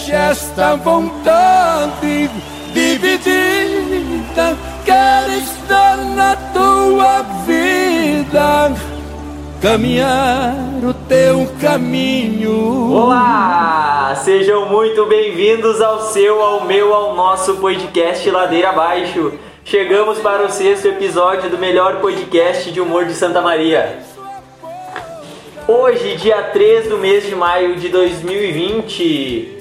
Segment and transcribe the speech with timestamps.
[0.00, 2.30] deixa esta vontade
[2.72, 4.56] dividida.
[4.84, 8.72] Quero estar na tua vida,
[9.60, 12.92] caminhar o teu caminho.
[12.92, 14.14] Olá!
[14.24, 19.34] Sejam muito bem-vindos ao seu, ao meu, ao nosso podcast Ladeira Abaixo.
[19.64, 23.98] Chegamos para o sexto episódio do melhor podcast de humor de Santa Maria.
[25.68, 29.59] Hoje, dia 3 do mês de maio de 2020.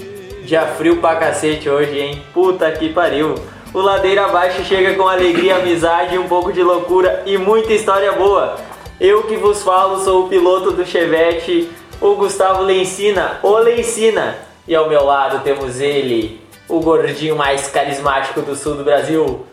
[0.49, 2.23] Dia frio pra cacete hoje, hein?
[2.33, 3.35] Puta que pariu.
[3.71, 8.57] O Ladeira Abaixo chega com alegria, amizade, um pouco de loucura e muita história boa.
[8.99, 11.69] Eu que vos falo sou o piloto do Chevette,
[12.01, 14.37] o Gustavo Lencina, o Lencina.
[14.67, 19.45] E ao meu lado temos ele, o gordinho mais carismático do sul do Brasil,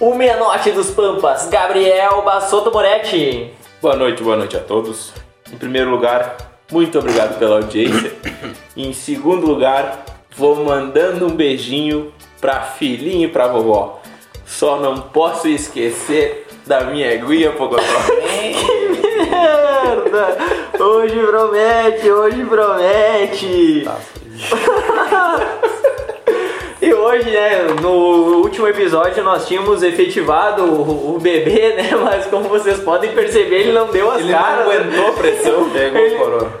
[0.00, 3.54] o menote dos Pampas, Gabriel Bassotto Moretti.
[3.80, 5.12] Boa noite, boa noite a todos.
[5.52, 6.36] Em primeiro lugar,
[6.72, 8.12] muito obrigado pela audiência.
[8.76, 14.00] em segundo lugar, vou mandando um beijinho pra filhinha e pra vovó.
[14.44, 17.82] Só não posso esquecer da minha aguinha Pocotó.
[19.16, 20.36] Merda!
[20.78, 23.88] Hoje promete, hoje promete!
[26.78, 31.90] E hoje, né, no último episódio nós tínhamos efetivado o, o bebê, né?
[32.02, 34.66] Mas como vocês podem perceber, ele não deu as Ele caras.
[34.66, 34.74] né?
[34.74, 35.70] aguentou a pressão.
[35.74, 36.00] Pegou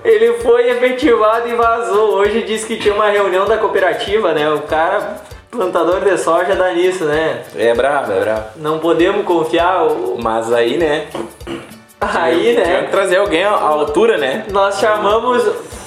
[0.04, 2.16] Ele, ele foi efetivado e vazou.
[2.16, 4.50] Hoje disse que tinha uma reunião da cooperativa, né?
[4.50, 5.16] O cara,
[5.50, 7.42] plantador de soja, dá nisso, né?
[7.56, 8.44] É brabo, é brabo.
[8.56, 9.86] Não podemos confiar.
[9.86, 10.18] O...
[10.20, 11.06] Mas aí, né?
[12.00, 12.88] Aí, Tinha que né?
[12.90, 14.44] trazer alguém à altura, né?
[14.50, 15.44] Nós chamamos,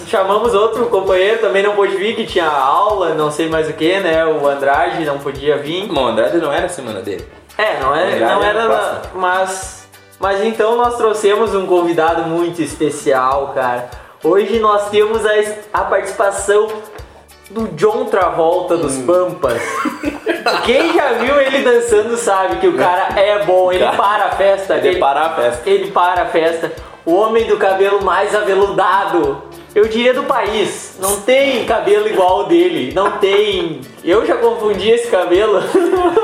[0.09, 3.99] chamamos outro companheiro, também não pôde vir, que tinha aula, não sei mais o que,
[3.99, 4.25] né?
[4.25, 5.87] O Andrade não podia vir.
[5.87, 7.25] Bom, o Andrade não era a semana dele.
[7.57, 8.67] É, não, é, Andrade não era.
[8.67, 9.79] na- mas.
[10.19, 13.89] Mas então nós trouxemos um convidado muito especial, cara.
[14.21, 15.31] Hoje nós temos a,
[15.73, 16.67] a participação
[17.49, 19.05] do John Travolta dos Hum.
[19.05, 19.61] Pampas.
[20.65, 24.75] Quem já viu ele dançando sabe que o cara é bom, ele para a festa.
[24.75, 25.69] Ele parar a festa.
[25.69, 26.71] Ele para a festa.
[27.05, 29.41] O homem do cabelo mais aveludado.
[29.75, 30.95] Eu diria do país.
[30.99, 32.91] Não tem cabelo igual ao dele.
[32.95, 33.81] Não tem.
[34.03, 35.59] Eu já confundi esse cabelo.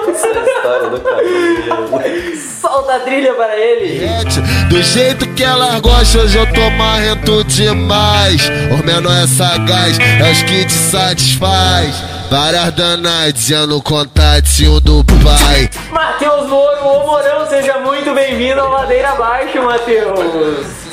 [0.09, 2.37] Essa é a história do cabelo.
[2.37, 3.99] Solta a trilha para ele.
[3.99, 8.41] Gente, Do jeito que elas gostam, hoje eu tô marrento demais.
[8.71, 12.03] O menor é sagaz, é os que te satisfaz.
[12.31, 15.69] Várias danadinhas no contatinho do pai.
[15.91, 20.84] Matheus Moro, o Morão, seja muito bem-vindo ao Ladeira Abaixo, Matheus.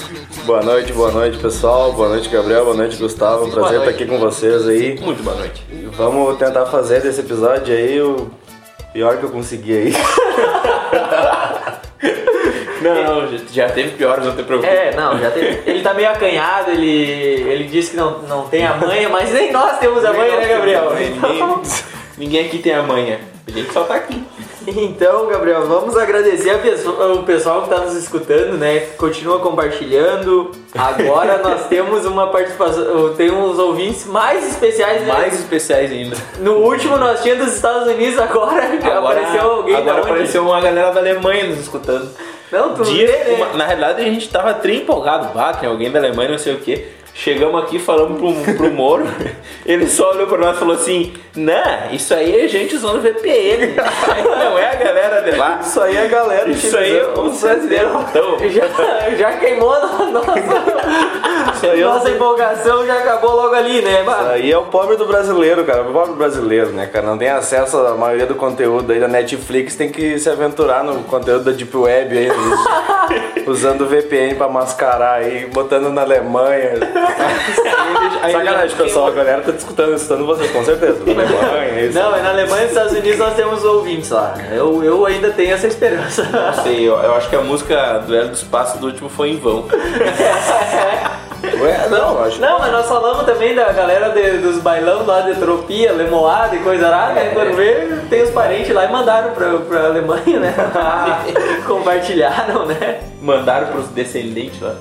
[0.45, 3.91] Boa noite, boa noite pessoal, boa noite Gabriel, boa noite Gustavo, um prazer noite.
[3.93, 4.99] estar aqui com vocês aí.
[5.01, 5.63] Muito boa noite.
[5.97, 8.29] Vamos tentar fazer desse episódio aí o
[8.93, 9.93] pior que eu consegui aí.
[12.83, 14.69] Não, não, já- já teve piores, não te preocupe.
[14.69, 15.45] É, não, já tem.
[15.65, 16.91] Ele tá meio acanhado, ele,
[17.49, 20.49] ele disse que não, não tem a manha, mas nem nós temos a manha, né,
[20.49, 20.93] Gabriel?
[20.93, 21.63] Ninguém,
[22.19, 23.21] ninguém aqui tem a manha.
[23.47, 24.25] A gente só tá aqui.
[24.67, 28.81] Então, Gabriel, vamos agradecer pessoa- o pessoal que está nos escutando, né?
[28.97, 30.53] Continua compartilhando.
[30.77, 35.03] Agora nós temos uma participação, temos ouvintes mais especiais.
[35.03, 35.13] né?
[35.13, 36.17] Mais especiais ainda.
[36.39, 40.91] No último nós tínhamos dos Estados Unidos, agora, já apareceu alguém agora apareceu uma galera
[40.93, 42.09] da Alemanha nos escutando.
[42.51, 43.35] Não, tu Dia, vê, né?
[43.37, 46.55] uma- na realidade a gente tava tri empolgado, bah, tem alguém da Alemanha, não sei
[46.55, 46.87] o que.
[47.15, 49.05] Chegamos aqui, falamos pro, pro Moro,
[49.67, 53.75] ele só olhou pra nós e falou assim: Não, isso aí é gente usando VPN.
[53.77, 55.61] não é a galera de lá.
[55.63, 57.93] Isso aí é a galera Isso aí é os brasileiros.
[58.11, 64.01] Então, Já, já queimou a nossa, é nossa o- empolgação, já acabou logo ali, né?
[64.03, 65.83] Isso aí é o pobre do brasileiro, cara.
[65.83, 67.07] O pobre brasileiro, né, cara?
[67.07, 71.05] Não tem acesso à maioria do conteúdo aí da Netflix, tem que se aventurar no
[71.05, 77.02] conteúdo da Deep Web aí, us- usando VPN pra mascarar aí, botando na Alemanha.
[78.23, 80.99] Aí Sacanagem, pessoal, a galera tá escutando, escutando vocês, com certeza.
[81.05, 81.99] Na Alemanha, isso.
[81.99, 84.35] Não, é na Alemanha e nos Estados Unidos nós temos ouvintes lá.
[84.51, 86.23] Eu, eu ainda tenho essa esperança.
[86.25, 89.39] não sei, eu, eu acho que a música Duelo do Espaço do último foi em
[89.39, 89.67] vão.
[91.61, 95.35] Ué, não, acho Não, mas nós falamos também da galera de- dos bailão lá de
[95.35, 97.31] Tropia, Lemoada e coisa lá, né?
[97.35, 100.55] Quando vê, tem os parentes lá e mandaram pra, pra Alemanha, né?
[101.67, 103.01] Compartilharam, né?
[103.21, 104.75] Mandaram pros descendentes lá.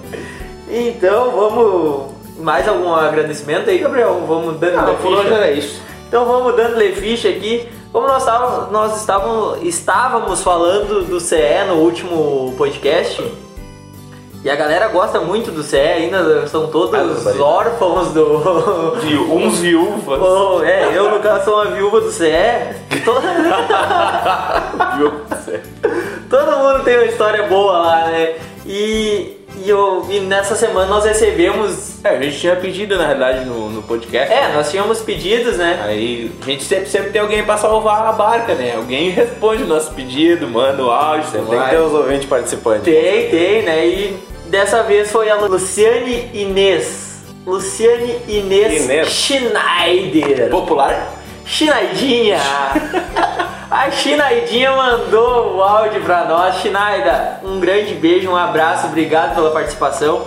[0.72, 2.12] Então, vamos...
[2.40, 4.24] Mais algum agradecimento aí, Gabriel?
[4.28, 5.80] Vamos dando Ah, por hoje era isso.
[6.08, 7.70] Então vamos dando le ficha aqui.
[7.94, 11.36] Como nós, estávamos, nós estávamos, estávamos falando do CE
[11.68, 13.22] no último podcast,
[14.44, 17.40] e a galera gosta muito do CE, ainda são todos barbaridade.
[17.40, 18.96] órfãos do.
[19.02, 20.20] Viu, uns viúvas.
[20.68, 22.32] É, eu no caso sou uma viúva do CE.
[23.06, 23.22] Todo,
[26.30, 28.36] todo mundo tem uma história boa lá, né?
[28.66, 32.04] E, E, eu, e nessa semana nós recebemos.
[32.04, 34.34] É, a gente tinha pedido na realidade no, no podcast.
[34.34, 35.80] É, nós tínhamos pedidos, né?
[35.84, 38.74] Aí a gente sempre, sempre tem alguém pra salvar a barca, né?
[38.76, 41.70] Alguém responde o nosso pedido, manda o áudio, Tem vai.
[41.70, 42.84] que ter os ouvintes participantes.
[42.86, 43.86] Tem, tem, né?
[43.86, 44.18] E
[44.48, 47.12] dessa vez foi a Luciane Inês.
[47.46, 49.08] Luciane Inês, Inês.
[49.10, 50.50] Schneider.
[50.50, 51.14] Popular?
[51.46, 52.40] Schneidinha!
[53.72, 56.56] A Schneidinha mandou o áudio pra nós.
[56.58, 60.24] Schneida, um grande beijo, um abraço, obrigado pela participação.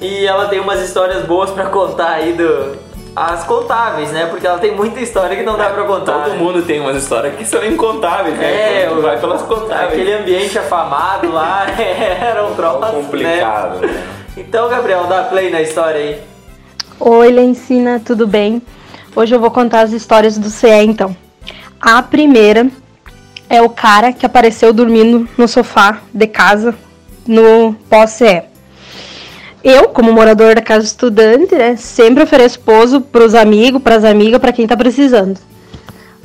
[0.00, 2.86] E ela tem umas histórias boas pra contar aí do.
[3.14, 4.26] As contáveis, né?
[4.26, 6.22] Porque ela tem muita história que não dá pra contar.
[6.24, 6.38] Todo né?
[6.38, 8.46] mundo tem umas histórias que são incontáveis, né?
[8.46, 9.92] É, Então vai pelas contáveis.
[9.92, 12.80] Aquele ambiente afamado lá era um troço.
[12.80, 12.90] né?
[12.92, 14.04] complicado, né?
[14.38, 16.20] Então, Gabriel, dá play na história aí.
[17.00, 18.60] Oi, Lencina, tudo bem?
[19.14, 21.16] Hoje eu vou contar as histórias do CE, então.
[21.80, 22.66] A primeira
[23.48, 26.74] é o cara que apareceu dormindo no sofá de casa
[27.26, 28.42] no pós-CE.
[29.62, 34.52] Eu, como morador da casa estudante, né, sempre ofereço pouso pros amigos, pras amigas, pra
[34.52, 35.40] quem tá precisando.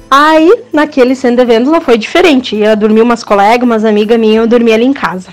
[0.10, 2.56] Aí, naquele centro de não foi diferente.
[2.56, 5.30] Ia dormir umas colegas, umas amigas minhas, eu dormia ali em casa.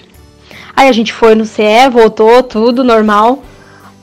[0.75, 3.43] Aí a gente foi no CE, voltou, tudo normal.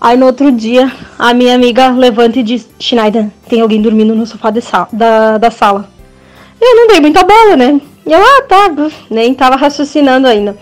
[0.02, 4.26] Aí no outro dia, a minha amiga levanta e diz: Schneider, tem alguém dormindo no
[4.26, 5.94] sofá de sala, da, da sala.
[6.68, 7.80] Eu não dei muita bola, né?
[8.08, 8.72] E eu, ah, tá,
[9.08, 10.58] nem tava raciocinando ainda.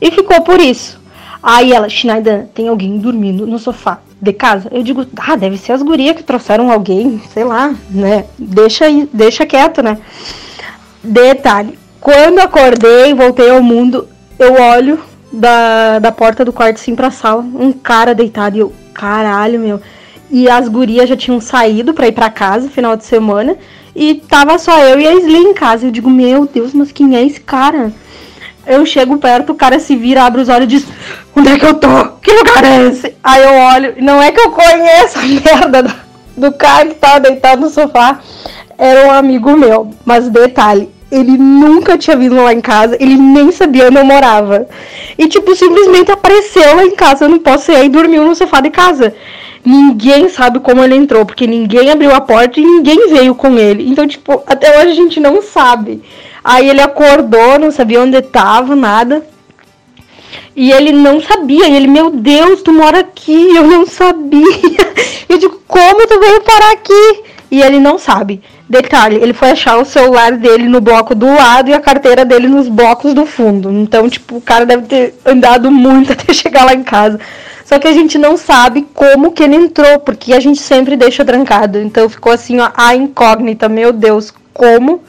[0.00, 1.00] E ficou por isso.
[1.42, 4.68] Aí ela, Schneider, tem alguém dormindo no sofá de casa?
[4.70, 8.24] Eu digo, ah, deve ser as gurias que trouxeram alguém, sei lá, né?
[8.38, 9.98] Deixa deixa quieto, né?
[11.02, 14.08] Detalhe, quando acordei, voltei ao mundo,
[14.38, 15.00] eu olho
[15.32, 19.80] da, da porta do quarto assim pra sala, um cara deitado e eu, caralho, meu.
[20.30, 23.56] E as gurias já tinham saído pra ir pra casa final de semana
[23.98, 25.86] e tava só eu e a Sly em casa.
[25.86, 27.92] Eu digo, meu Deus, mas quem é esse cara?
[28.64, 30.86] Eu chego perto, o cara se vira, abre os olhos e diz:
[31.34, 32.04] Onde é que eu tô?
[32.22, 33.12] Que lugar é esse?
[33.24, 35.94] Aí eu olho, não é que eu conheço a merda do,
[36.36, 38.20] do cara que tava deitado no sofá.
[38.76, 39.90] Era um amigo meu.
[40.04, 44.68] Mas detalhe, ele nunca tinha vindo lá em casa, ele nem sabia onde eu morava.
[45.18, 48.60] E, tipo, simplesmente apareceu lá em casa, eu não posso ir e dormiu no sofá
[48.60, 49.12] de casa.
[49.64, 53.88] Ninguém sabe como ele entrou, porque ninguém abriu a porta e ninguém veio com ele.
[53.88, 56.02] Então, tipo, até hoje a gente não sabe.
[56.42, 59.26] Aí ele acordou, não sabia onde tava, nada.
[60.56, 61.68] E ele não sabia.
[61.68, 63.54] E ele, meu Deus, tu mora aqui.
[63.54, 64.92] Eu não sabia.
[65.28, 67.22] Eu digo, como tu veio parar aqui?
[67.50, 68.42] E ele não sabe.
[68.68, 72.48] Detalhe, ele foi achar o celular dele no bloco do lado e a carteira dele
[72.48, 73.72] nos blocos do fundo.
[73.72, 77.18] Então, tipo, o cara deve ter andado muito até chegar lá em casa.
[77.64, 81.24] Só que a gente não sabe como que ele entrou, porque a gente sempre deixa
[81.24, 81.78] trancado.
[81.78, 83.68] Então ficou assim, ó, a incógnita.
[83.68, 85.02] Meu Deus, como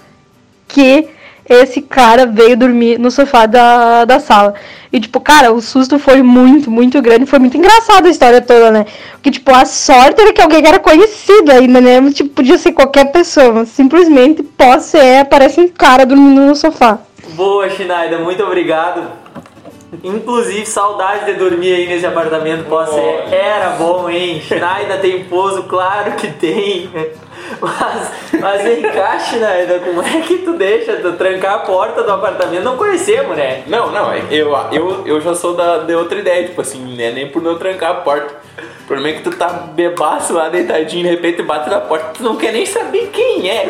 [0.68, 1.10] que
[1.50, 4.54] esse cara veio dormir no sofá da, da sala.
[4.92, 7.26] E, tipo, cara, o susto foi muito, muito grande.
[7.26, 8.86] Foi muito engraçado a história toda, né?
[9.14, 12.12] Porque, tipo, a sorte era que alguém era conhecido ainda, né?
[12.12, 13.66] Tipo, podia ser qualquer pessoa.
[13.66, 17.00] Simplesmente, pode ser, aparece um cara dormindo no sofá.
[17.34, 19.04] Boa, Schneider, muito obrigado.
[20.04, 22.90] Inclusive, saudade de dormir aí nesse apartamento pós
[23.32, 24.40] Era bom, hein?
[24.42, 26.90] Schneider tem pouso, claro que tem.
[27.62, 32.64] Mas, mas cá, Schneider, como é que tu deixa tu trancar a porta do apartamento?
[32.64, 33.64] Não conhecemos, né?
[33.68, 37.04] Não, não, é- eu, eu, eu já sou da, de outra ideia, tipo assim, não
[37.04, 38.34] é nem por não trancar a porta.
[38.84, 42.24] O problema é que tu tá bebaço lá, deitadinho, de repente bate na porta, tu
[42.24, 43.70] não quer nem saber quem é.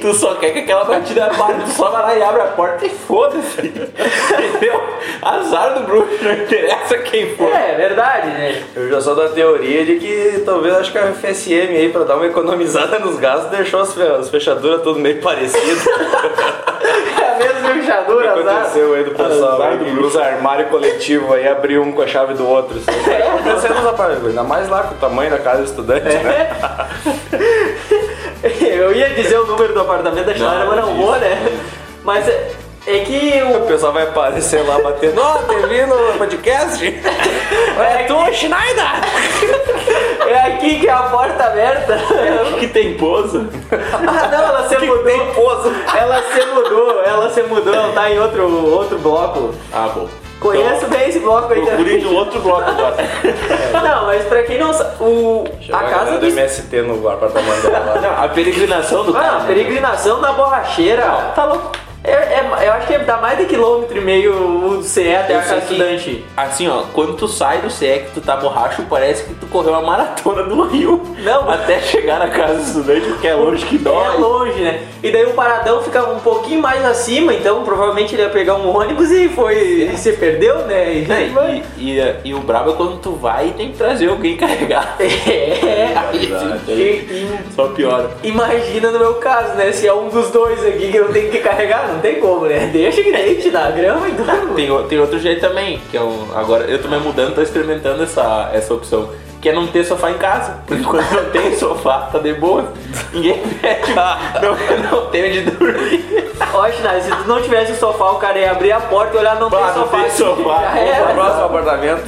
[0.00, 2.86] Tu só quer que aquela batida pare, tu só vai lá e abre a porta
[2.86, 3.60] e foda-se.
[3.66, 4.82] Entendeu?
[5.22, 7.48] Azar do bruxo, não interessa quem for.
[7.52, 8.62] É, verdade, né?
[8.76, 12.16] Eu já sou da teoria de que talvez acho que a FSM aí, pra dar
[12.16, 15.84] uma economizada nos gastos, deixou as, fe- as fechaduras tudo meio parecidas.
[17.40, 18.54] É a mesma O que fechadura, azar.
[18.56, 22.34] aconteceu aí do pessoal aí, que usa armário coletivo aí, abriu um com a chave
[22.34, 22.78] do outro.
[22.86, 23.86] Aí tá acontecendo nos
[24.28, 26.50] ainda mais lá com o tamanho da casa do estudante, né?
[28.60, 30.34] Eu ia dizer o número do apartamento da
[30.66, 31.58] mas não vou, né?
[32.04, 32.24] Mas
[32.88, 33.66] é, é que O o.
[33.66, 36.84] pessoal vai aparecer lá batendo, ó, tem vindo no podcast?
[37.78, 38.84] É tu, Schneider!
[40.28, 41.98] É aqui que é a porta aberta.
[42.58, 43.48] que tem pouso.
[43.72, 45.26] Ah, não, ela se mudou.
[45.34, 45.72] pouso.
[45.96, 49.54] Ela se mudou, ela se mudou, ela tá em outro, outro bloco.
[49.72, 50.06] Ah, bom.
[50.38, 52.00] Conheço bem esse bloco aí também.
[52.02, 52.96] no outro bloco agora.
[53.82, 56.26] Não, mas pra quem não sabe, o, a casa do do.
[56.26, 57.98] MST no apartamento dela.
[58.00, 59.36] Não, a peregrinação do Ah, cara.
[59.38, 61.04] a peregrinação da borracheira.
[61.34, 61.72] Tá louco.
[62.08, 65.38] É, é- eu acho que dá mais de quilômetro e meio o CE até Eu
[65.38, 66.24] a casa estudante.
[66.36, 69.72] Assim, ó, quando tu sai do CE que tu tá borracho, parece que tu correu
[69.72, 71.02] uma maratona do Rio.
[71.18, 71.48] Não.
[71.50, 74.06] Até chegar na casa do estudante, porque é longe que dói.
[74.14, 74.80] É longe, né?
[75.02, 78.74] E daí o paradão fica um pouquinho mais acima, então provavelmente ele ia pegar um
[78.76, 79.54] ônibus e foi.
[79.92, 80.92] E se perdeu, né?
[80.94, 84.08] E, É, E, e, e o brabo é quando tu vai e tem que trazer
[84.08, 84.96] alguém carregar.
[85.28, 86.32] É, Aí,
[86.68, 88.10] e- e- Só piora.
[88.22, 89.72] imagina no meu caso, né?
[89.72, 92.68] Se é um dos dois aqui que eu tenho que carregar, não tem como, né?
[92.72, 94.54] Deixa que deite na grama e tudo.
[94.54, 96.28] Tem, tem outro jeito também, que é um.
[96.34, 99.10] Agora, eu tô me mudando, tô experimentando essa, essa opção.
[99.40, 100.58] Que é não ter sofá em casa.
[100.66, 102.72] Porque quando não tem sofá, tá de boa.
[103.12, 103.94] Ninguém pede.
[103.94, 106.32] Não, não tem onde dormir.
[106.52, 109.20] Ó, Schneider, se tu não tivesse o sofá, o cara ia abrir a porta e
[109.20, 109.96] olhar, não Bah, tem não sofá.
[109.98, 110.16] tem aqui.
[110.16, 110.72] sofá.
[110.74, 112.02] Vamos pro próximo apartamento.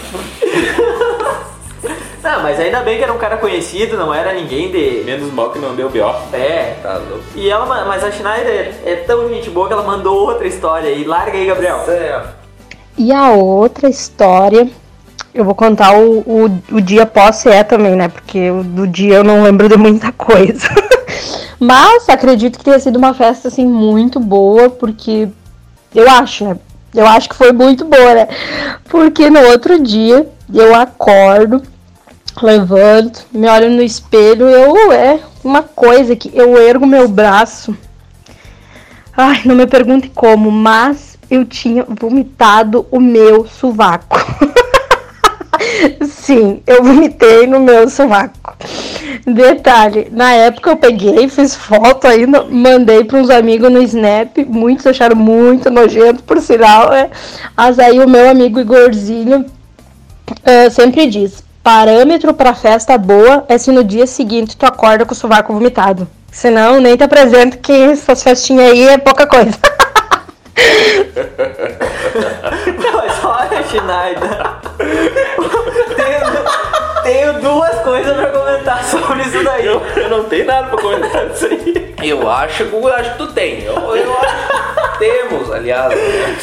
[2.23, 5.03] Não, mas ainda bem que era um cara conhecido, não era ninguém de.
[5.05, 6.15] Menos mal que não deu B.O.
[6.35, 6.77] É.
[6.83, 7.25] Tá louco.
[7.35, 11.05] E ela, mas a Schneider é tão gente boa que ela mandou outra história aí.
[11.05, 11.81] Larga aí, Gabriel.
[11.85, 12.41] Certo.
[12.99, 14.69] E a outra história,
[15.33, 18.09] eu vou contar o, o, o dia pós-CE também, né?
[18.09, 20.69] Porque o do dia eu não lembro de muita coisa.
[21.59, 25.29] Mas acredito que tenha sido uma festa, assim, muito boa, porque
[25.95, 26.57] eu acho, né?
[26.95, 28.29] Eu acho que foi muito boa, né?
[28.89, 31.63] Porque no outro dia eu acordo,
[32.45, 37.77] levanto, me olho no espelho, eu é uma coisa que eu ergo meu braço.
[39.17, 44.19] Ai, não me pergunte como, mas eu tinha vomitado o meu sovaco.
[46.09, 48.57] Sim, eu vomitei no meu sovaco.
[49.27, 54.87] Detalhe, na época eu peguei, fiz foto ainda, mandei para uns amigos no Snap, muitos
[54.87, 57.11] acharam muito nojento, por sinal, é.
[57.57, 59.45] Mas aí o meu amigo Igorzinho
[60.45, 65.13] eh, sempre diz: parâmetro para festa boa é se no dia seguinte tu acorda com
[65.13, 66.09] o sovaco vomitado.
[66.33, 69.51] Senão, nem te apresento que essas festinhas aí é pouca coisa.
[72.79, 74.39] Não, mas olha, Schneider.
[75.97, 76.45] tenho,
[77.03, 79.67] tenho duas coisas pra comentar sobre isso daí.
[79.67, 81.95] Eu, eu não tenho nada pra comentar disso aí.
[82.03, 83.63] Eu acho, que- eu acho que tu tem.
[83.65, 85.95] Eu, eu acho que temos, aliás.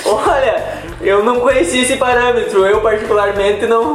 [0.06, 0.64] Olha,
[1.02, 2.66] eu não conhecia esse parâmetro.
[2.66, 3.94] Eu, particularmente, não,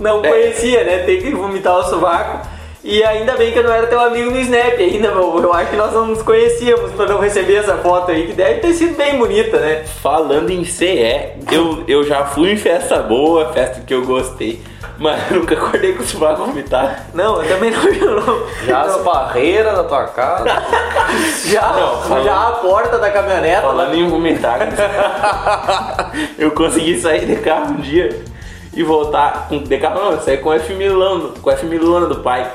[0.00, 0.28] não É.
[0.28, 0.98] conhecia, né?
[0.98, 2.46] Tem que vomitar o sovaco.
[2.86, 5.40] E ainda bem que eu não era teu amigo no Snap ainda, meu.
[5.42, 8.60] Eu acho que nós não nos conhecíamos pra não receber essa foto aí, que deve
[8.60, 9.84] ter sido bem bonita, né?
[10.02, 14.60] Falando em CE, eu, eu já fui em festa boa, festa que eu gostei,
[15.04, 16.96] mas nunca acordei com o sovaco vomitado.
[17.12, 17.84] Não, eu também não.
[17.84, 20.44] Eu não Já as barreiras da tua casa.
[21.44, 23.60] já, Não, falando- já a porta da caminhoneta.
[23.60, 24.60] Falando em vomitar,
[26.38, 28.24] eu consegui sair de carro um dia
[28.72, 31.66] e voltar com de carro não, eu saí com o F Milano, com o F
[31.66, 32.50] Milano do pai.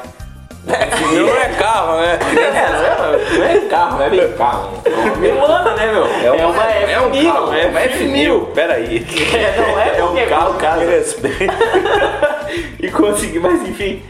[0.69, 2.19] Não é carro, né?
[2.21, 4.81] É, não é, carro, não é bem carro.
[4.85, 6.05] É uma Milana, né, meu?
[6.05, 8.45] É uma é um F1000, carro, é é F1000.
[8.53, 9.07] Peraí.
[9.33, 10.79] É, não é É um carro.
[10.87, 11.53] Respeito.
[12.79, 14.01] E consegui, mas enfim,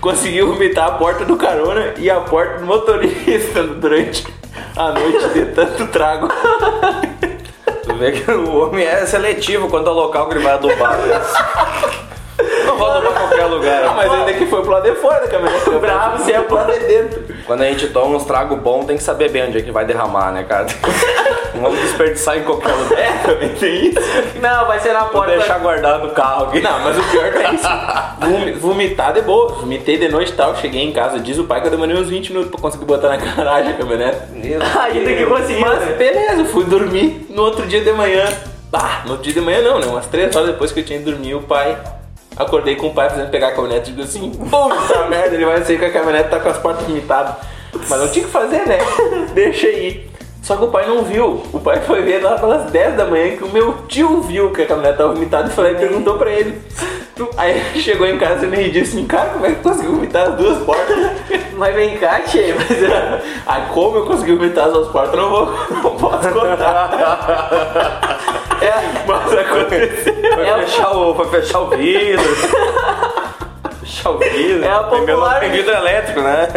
[0.00, 4.26] consegui vomitar a porta do carona e a porta do motorista durante
[4.74, 6.28] a noite de tanto trago.
[7.84, 10.98] Tu vê que o homem é seletivo quanto ao local que ele vai adubar.
[12.38, 12.64] né?
[12.66, 13.84] Não vou adubar em qualquer lugar.
[13.86, 15.70] Ah, mas ainda que foi pro lado de fora da caminhonete.
[15.70, 17.24] Bravo, você é pro lado de dentro.
[17.46, 19.84] Quando a gente toma uns tragos bons, tem que saber bem onde é que vai
[19.84, 20.66] derramar, né, cara?
[21.54, 22.98] Não vamos desperdiçar em qualquer lugar.
[22.98, 24.00] É, também tem isso.
[24.42, 25.36] Não, vai ser na Vou porta.
[25.36, 26.60] deixar guardado no carro aqui.
[26.60, 28.60] Não, mas o pior não é isso.
[28.60, 29.54] Vomitar de boa.
[29.54, 30.54] Vomitei de noite e tal.
[30.56, 31.18] Cheguei em casa.
[31.18, 33.76] Diz o pai que eu demorei uns 20 minutos pra conseguir botar na garagem a
[33.76, 34.18] caminhonete.
[34.34, 35.92] Ainda que conseguiu, Mas né?
[35.96, 38.24] beleza, fui dormir no outro dia de manhã.
[38.72, 39.86] Ah, no outro dia de manhã não, né?
[39.86, 41.78] Umas 3 horas depois que eu tinha ido dormir, o pai.
[42.36, 45.64] Acordei com o pai fazendo pegar a caminhonete e digo assim: Puta merda, ele vai
[45.64, 47.34] sair com a caminhonete tá com as portas vomitadas.
[47.88, 48.78] Mas não tinha o que fazer, né?
[49.32, 50.06] Deixa aí.
[50.42, 51.42] Só que o pai não viu.
[51.52, 54.62] O pai foi ver lá pelas 10 da manhã que o meu tio viu que
[54.62, 56.60] a caminhonete tava vomitada e falou e perguntou pra ele.
[57.38, 59.92] Aí ele chegou em casa e me disse assim, cara, como é que tu conseguiu
[59.92, 60.96] vomitar as duas portas?
[61.54, 62.66] Mas vem cá, Tchê, mas
[63.46, 68.26] Aí como eu consegui vomitar as duas portas, eu não vou, não posso contar.
[68.60, 68.72] É,
[69.06, 70.14] mas aconteceu.
[70.34, 72.22] Foi, fechar o, foi fechar o vidro.
[73.80, 74.64] fechar o vidro.
[74.64, 76.48] É a popular- Tem vidro elétrico, né?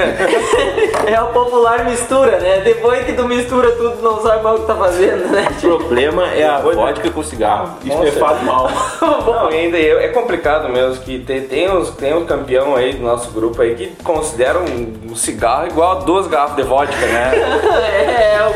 [1.06, 2.62] é a popular mistura, né?
[2.64, 5.48] Depois que tu mistura tudo, não sabe mais o que tá fazendo, né?
[5.58, 7.78] O problema é a vodka com cigarro.
[7.84, 8.20] Isso me Nossa.
[8.20, 8.70] faz mal.
[9.02, 13.04] Não, ainda é, é complicado mesmo, que tem, tem, uns, tem um campeão aí do
[13.04, 17.32] nosso grupo aí que consideram um, um cigarro igual a duas garrafas de vodka, né?
[18.10, 18.50] É, o...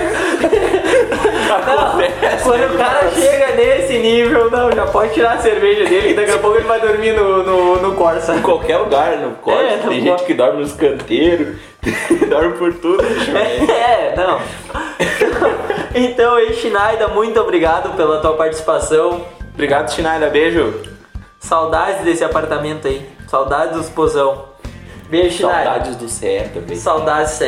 [1.60, 6.14] Não, quando o cara chega nesse nível, não, já pode tirar a cerveja dele, que
[6.14, 8.36] daqui a pouco ele vai dormir no, no, no Corsa.
[8.36, 9.74] Em qualquer lugar, no corte.
[9.74, 11.58] É, tem gente que dorme nos canteiros,
[12.30, 13.04] dorme por tudo.
[13.74, 14.40] É, não.
[15.96, 19.26] Então, aí, Schneider, muito obrigado pela tua participação.
[19.54, 20.32] Obrigado, Schneider.
[20.32, 20.82] Beijo.
[21.40, 23.08] Saudades desse apartamento aí.
[23.28, 24.53] Saudades dos pozão.
[25.14, 25.44] Beijo.
[25.44, 26.76] Saudades do CE também.
[26.76, 27.46] Saudades CE.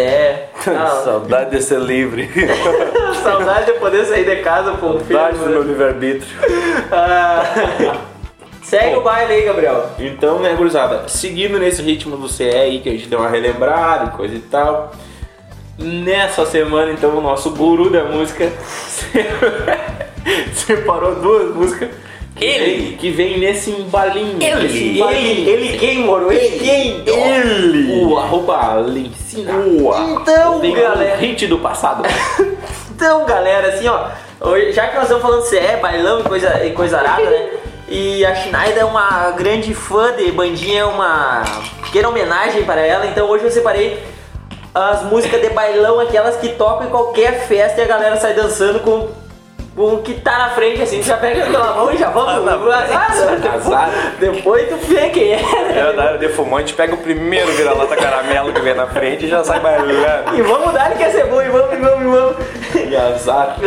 [0.68, 2.30] Ah, Saudade de ser livre.
[3.24, 5.00] saudade de poder sair de casa, pô.
[5.00, 5.50] Saudade do filho.
[5.50, 6.30] meu livre-arbítrio.
[6.92, 8.02] Ah,
[8.62, 9.90] Segue o baile aí, Gabriel.
[9.98, 14.12] Então, né, gurizada, seguindo nesse ritmo do CE aí, que a gente deu uma relembrada
[14.12, 14.92] e coisa e tal.
[15.78, 18.52] Nessa semana, então, o nosso guru da música
[20.54, 21.90] separou duas músicas.
[22.40, 22.98] Ele.
[22.98, 24.38] Que vem nesse embalinho.
[24.42, 26.32] Ele, ele, ele quem, moro?
[26.32, 27.04] Ele quem?
[27.06, 28.04] Ele.
[28.04, 29.54] O arroba Lencina.
[30.22, 31.16] Então, Tem galera.
[31.18, 32.04] hit do passado.
[32.96, 34.08] Então, galera, assim, ó,
[34.72, 37.50] já que nós estamos falando de CE, bailão e coisa, e coisa arada, né?
[37.90, 41.44] E a Schneider é uma grande fã de bandinha, é uma
[41.84, 44.02] pequena homenagem para ela, então hoje eu separei
[44.74, 48.80] as músicas de bailão, aquelas que tocam em qualquer festa e a galera sai dançando
[48.80, 49.10] com
[49.78, 52.48] o que tá na frente, assim, já pega pela mão e já vamos.
[52.48, 53.90] azar, depois, Azar.
[54.20, 55.42] depois tu vê quem é.
[55.76, 59.30] É da área de fumante, pega o primeiro vira-lata caramelo que vem na frente e
[59.30, 60.36] já sai bailando.
[60.36, 62.36] E vamos dar, ele quer ser bom, e vamos, e vamos, e vamos.
[62.90, 63.58] E azar.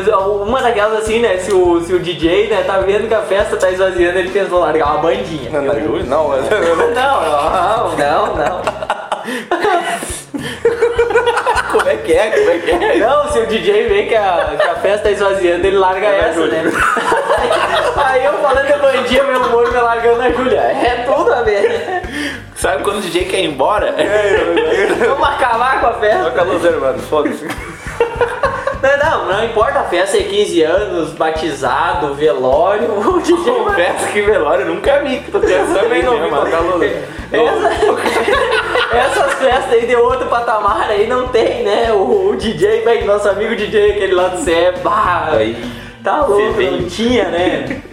[0.47, 1.37] Uma daquelas assim, né?
[1.39, 4.61] Se o, se o DJ né, tá vendo que a festa tá esvaziando, ele pensou
[4.61, 5.51] largar uma bandinha.
[5.51, 5.75] Não, não,
[6.05, 8.63] Não, não, não, não.
[11.71, 12.31] Como é que é?
[12.31, 12.97] Como é que é?
[12.97, 16.47] Não, se o DJ vê que a, que a festa tá esvaziando, ele larga essa,
[16.47, 16.63] né?
[17.97, 20.59] Aí eu falando de bandinha, meu humor me largando a Júlia.
[20.61, 22.03] É tudo a ver.
[22.57, 23.95] Sabe quando o DJ quer ir embora?
[25.07, 26.25] Vamos acabar com a festa.
[26.25, 27.47] Toca a luz, mano, foda-se.
[28.81, 34.23] Não, não, não importa a festa é 15 anos, batizado, velório, o DJ Confesso que
[34.23, 35.19] velório eu nunca vi.
[35.33, 36.45] Tô pensando Também não vi né, mano?
[36.45, 36.93] tocar a luz.
[37.33, 41.93] Essa- essas festas aí de outro patamar aí não tem, né?
[41.93, 45.57] O, o DJ, bem, nosso amigo DJ, aquele lá do CE, bah, Aí,
[46.03, 47.83] tá louco, não tinha, né?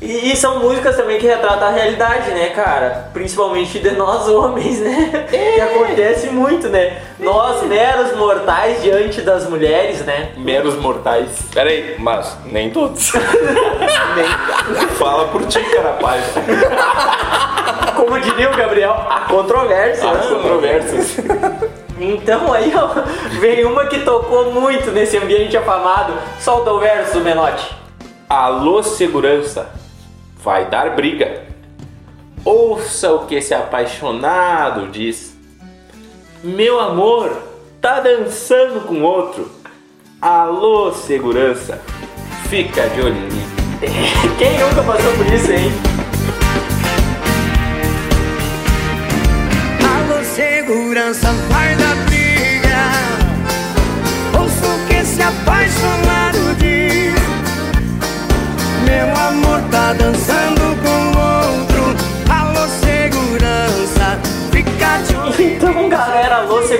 [0.00, 3.10] E, e são músicas também que retratam a realidade, né, cara?
[3.12, 5.26] Principalmente de nós homens, né?
[5.28, 7.02] Que acontece muito, né?
[7.18, 10.30] Nós, meros mortais diante das mulheres, né?
[10.36, 11.28] meros mortais.
[11.52, 13.10] Pera aí, mas nem todos.
[14.98, 16.24] Fala por ti, rapaz.
[17.96, 20.36] Como diria o Gabriel, a controvérsia, As né?
[20.36, 21.16] controvérsias.
[22.00, 22.90] Então aí, ó,
[23.40, 26.12] vem uma que tocou muito nesse ambiente afamado.
[26.38, 27.76] Solta o verso, Menotti.
[28.28, 29.68] Alô, segurança.
[30.42, 31.42] Vai dar briga.
[32.44, 35.36] Ouça o que esse apaixonado diz.
[36.42, 37.36] Meu amor,
[37.80, 39.50] tá dançando com outro.
[40.22, 41.80] Alô, segurança.
[42.48, 43.44] Fica de olho em mim.
[44.38, 45.72] Quem nunca passou por isso, hein?
[49.84, 52.78] Alô, segurança, vai da briga.
[54.40, 57.14] Ouça o que esse apaixonado diz.
[58.84, 60.27] Meu amor tá dançando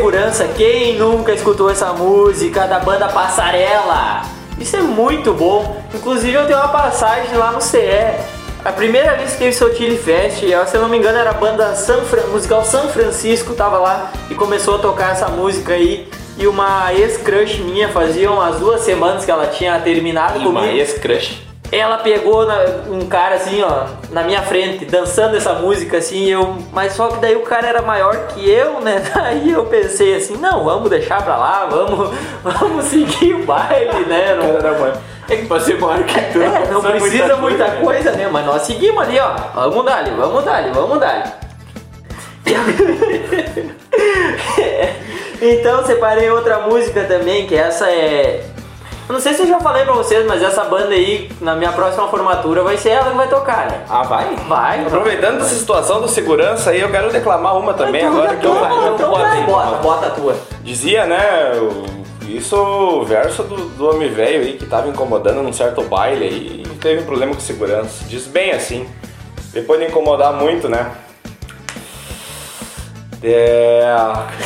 [0.08, 0.48] segurança.
[0.56, 4.22] Quem nunca escutou essa música da banda Passarela?
[4.58, 5.82] Isso é muito bom.
[5.94, 7.78] Inclusive, eu tenho uma passagem lá no CE.
[8.64, 11.34] A primeira vez que teve Sotile Fest, eu, se eu não me engano, era a
[11.34, 16.08] banda San Fran- musical São Francisco, tava lá e começou a tocar essa música aí.
[16.38, 20.76] E uma ex-crush minha, fazia umas duas semanas que ela tinha terminado Uma comigo.
[20.76, 21.42] ex-crush.
[21.70, 26.56] Ela pegou na- um cara assim, ó, na minha frente, dançando essa música assim, eu.
[26.72, 29.02] Mas só que daí o cara era maior que eu, né?
[29.14, 32.10] Daí eu pensei assim, não, vamos deixar pra lá, vamos,
[32.42, 34.34] vamos seguir o baile, né?
[34.34, 35.00] Não, Era.
[35.28, 36.40] É que pra ser maior que tu.
[36.40, 37.80] é, não precisa muita né?
[37.82, 38.30] coisa, né?
[38.32, 39.34] Mas nós seguimos ali, ó.
[39.54, 41.22] Vamos dali, vamos dali, vamos dali.
[45.42, 48.42] então separei outra música também, que essa é.
[49.08, 51.72] Eu não sei se eu já falei pra vocês, mas essa banda aí, na minha
[51.72, 53.82] próxima formatura, vai ser ela que vai tocar, né?
[53.88, 54.36] Ah, vai?
[54.46, 58.44] Vai, Aproveitando essa situação do segurança aí, eu quero declamar uma também Então, agora que
[58.46, 59.24] eu então, eu então botei.
[59.24, 60.36] vai, bota, bota a tua.
[60.62, 61.52] Dizia, né,
[62.28, 66.62] isso o verso do, do homem velho aí que tava incomodando num certo baile aí
[66.66, 68.04] e teve um problema com segurança.
[68.06, 68.86] Diz bem assim,
[69.54, 70.86] depois de incomodar muito, né?
[73.22, 73.84] É.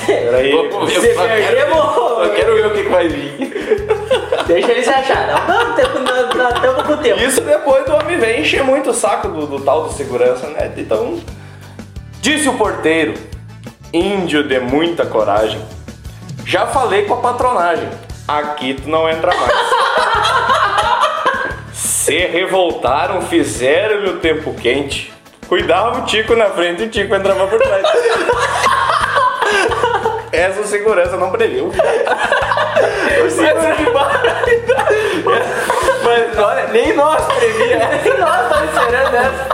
[0.07, 0.53] Peraí.
[0.71, 1.77] Você eu só quero- perdeu,
[2.23, 4.22] Eu quero ver o que que vai vir.
[4.47, 5.47] Deixa ele se achar.
[5.49, 5.77] Não,
[6.37, 7.21] não, estamos com o tempo.
[7.21, 10.73] Isso depois do homem velho encher muito o saco do, do tal do segurança, né?
[10.77, 11.21] Então.
[12.21, 13.15] Disse o porteiro,
[13.93, 15.61] índio de muita coragem.
[16.47, 17.89] Já falei com a patronagem.
[18.29, 19.53] Aqui tu não entra mais.
[21.75, 25.13] Se revoltaram, fizeram-lhe o tempo quente.
[25.49, 27.83] Cuidava o Tico na frente e o Tico entrava por trás.
[30.33, 31.71] Essa segurança não previu.
[33.25, 33.82] O segurança
[36.39, 37.79] olha, nem nós previa.
[38.19, 39.49] Nossa, tava esperando essa.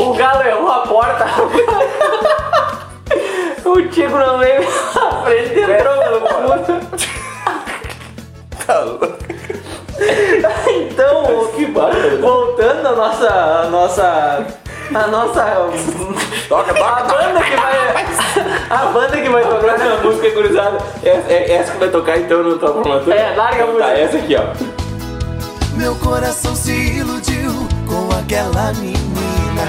[0.00, 1.26] O galo errou a porta.
[3.64, 6.80] O Tico não veio na frente, entrou pelo fundo.
[8.66, 9.08] Tá louco.
[10.68, 11.50] Então,
[12.20, 13.28] voltando à nossa.
[13.28, 14.46] A nossa.
[14.94, 15.44] A nossa.
[16.48, 17.02] Toca, A toca.
[17.14, 18.06] banda que vai.
[18.70, 19.58] A banda que vai tocar.
[19.58, 20.78] Próxima música gurizada.
[21.04, 23.14] É, é essa que vai tocar então no tua formatura?
[23.14, 23.90] É, larga a Tá, música.
[23.98, 24.87] essa aqui, ó.
[25.78, 27.52] Meu coração se iludiu
[27.86, 29.68] com aquela menina.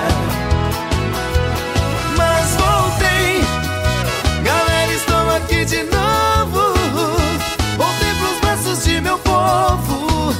[2.18, 3.42] Mas voltei,
[4.44, 6.74] galera, estou aqui de novo.
[7.78, 10.34] Voltei pros braços de meu povo.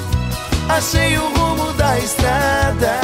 [0.68, 3.00] Achei o rumo da estrada.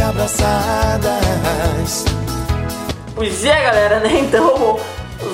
[0.00, 2.04] Abraçadas.
[3.14, 4.10] Pois é, galera, né?
[4.20, 4.78] Então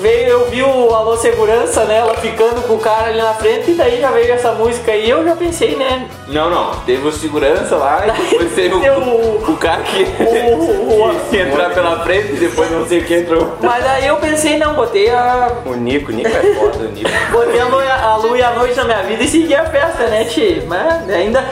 [0.01, 1.97] veio, eu vi o Alô Segurança, né?
[1.97, 5.09] Ela ficando com o cara ali na frente e daí já veio essa música aí.
[5.09, 6.07] Eu já pensei, né?
[6.29, 6.71] Não, não.
[6.85, 11.37] Teve o segurança lá e depois teve o, o- o cara que, o- o- que
[11.37, 13.57] entrar pela frente e depois não sei quem entrou.
[13.61, 15.51] Mas aí eu pensei, não, botei a.
[15.65, 17.09] O Nico, o Nico é foda, o Nico.
[17.33, 20.07] Botei a lua, a lua e a noite na minha vida e segui a festa,
[20.07, 20.63] né, Ti?
[20.67, 21.43] Mas ainda.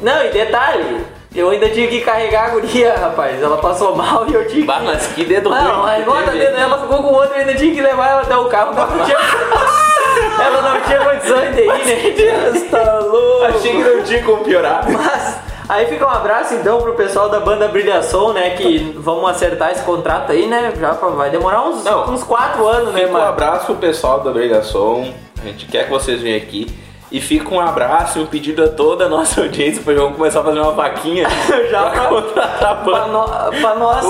[0.00, 1.00] Não, e detalhe,
[1.34, 3.40] eu ainda tive que carregar a guria, rapaz.
[3.42, 4.66] Ela passou mal e eu tive que.
[4.66, 5.50] Mas que dedo.
[5.50, 8.22] Não, que bota dentro dela, ficou com o outro e ainda tinha que levar ela
[8.22, 8.72] até o carro.
[8.76, 9.18] Ela não tinha,
[10.44, 12.68] ela não tinha condições de ir, né?
[12.70, 13.44] Tá louco.
[13.44, 14.84] Achei que não tinha como piorar.
[14.90, 15.38] Mas
[15.68, 18.50] aí fica um abraço então pro pessoal da banda Brilhação, né?
[18.50, 20.72] Que vamos acertar esse contrato aí, né?
[20.80, 22.10] Já vai demorar uns, Não.
[22.10, 23.26] uns quatro anos, né, Fica um mano?
[23.26, 25.12] abraço pro pessoal da Brigação.
[25.40, 26.66] A gente quer que vocês venham aqui.
[27.10, 30.40] E fica um abraço e um pedido a toda a nossa audiência, porque vamos começar
[30.40, 31.26] a fazer uma vaquinha
[31.70, 34.04] Já pra contratar Pra, no- pra nós.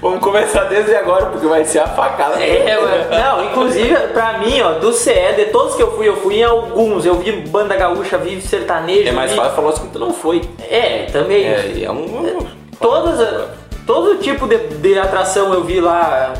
[0.00, 2.42] Vamos começar desde agora, porque vai ser a facada.
[2.42, 2.76] É.
[3.10, 6.44] Não, inclusive, pra mim, ó, do CE, de todos que eu fui, eu fui em
[6.44, 7.06] alguns.
[7.06, 9.08] Eu vi banda gaúcha, vi sertanejo.
[9.08, 9.36] É mais vi...
[9.36, 10.42] fácil falar assim que tu não foi.
[10.68, 11.44] É, também.
[11.46, 12.46] É, é um.
[12.80, 13.48] Todas,
[13.86, 16.34] todo tipo de, de atração eu vi lá.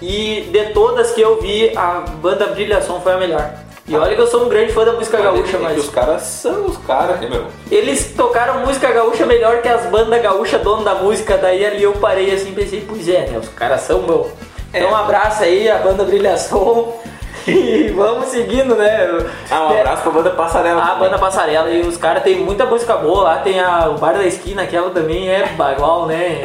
[0.00, 3.50] E de todas que eu vi, a banda Brilhação foi a melhor.
[3.90, 5.90] E olha que eu sou um grande fã da música gaúcha, É que mas Os
[5.90, 7.46] caras são os caras, né, meu?
[7.70, 11.36] eles tocaram música gaúcha melhor que as bandas gaúcha dono da música.
[11.36, 13.38] Daí ali eu parei assim e pensei, pois é, né?
[13.38, 14.30] Os caras são meu.
[14.72, 16.94] Então um abraço aí, a banda Brilhação.
[17.48, 19.08] E vamos seguindo, né?
[19.50, 20.82] Ah, um É, abraço pra banda Passarela.
[20.82, 20.98] A também.
[21.08, 24.24] banda Passarela e os caras tem muita música boa lá, tem a, o Bar da
[24.24, 26.44] Esquina, aquela também é bagual, né?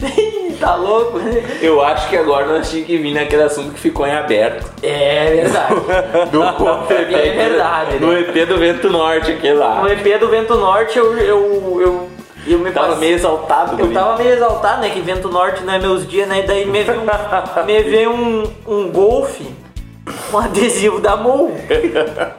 [0.60, 1.42] tá louco, né?
[1.62, 4.70] Eu acho que agora nós tínhamos que vir naquele assunto que ficou em aberto.
[4.82, 5.74] É verdade.
[6.30, 6.42] Do
[6.92, 8.20] É verdade, No né?
[8.20, 9.82] EP do Vento Norte, aquele lá.
[9.82, 12.08] No EP do Vento Norte eu, eu, eu,
[12.46, 14.90] eu me Tava passei- meio exaltado, Eu tava meio exaltado, né?
[14.90, 16.40] Que Vento Norte não é meus dias, né?
[16.40, 19.46] E daí me veio um, me veio um, um golfe,
[20.32, 21.52] um adesivo da Moon,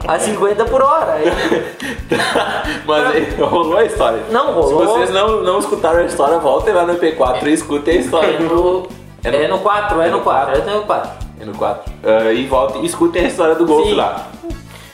[0.07, 1.17] a 50 por hora.
[2.85, 4.23] Mas rolou a história.
[4.31, 4.81] Não, rolou.
[4.81, 8.35] Se vocês não, não escutaram a história, voltem lá no EP4 e escutem a história.
[8.35, 8.87] É no,
[9.23, 11.11] é no 4, é no 4, é no 4.
[11.39, 11.93] É no 4.
[12.03, 13.95] Ah, e voltem e escutem a história do Golf Sim.
[13.95, 14.27] lá.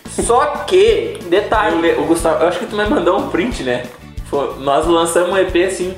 [0.09, 3.83] Só que, detalhe, o Gustavo, eu acho que tu me mandou um print, né?
[4.29, 5.95] Foi- nós lançamos um EP assim,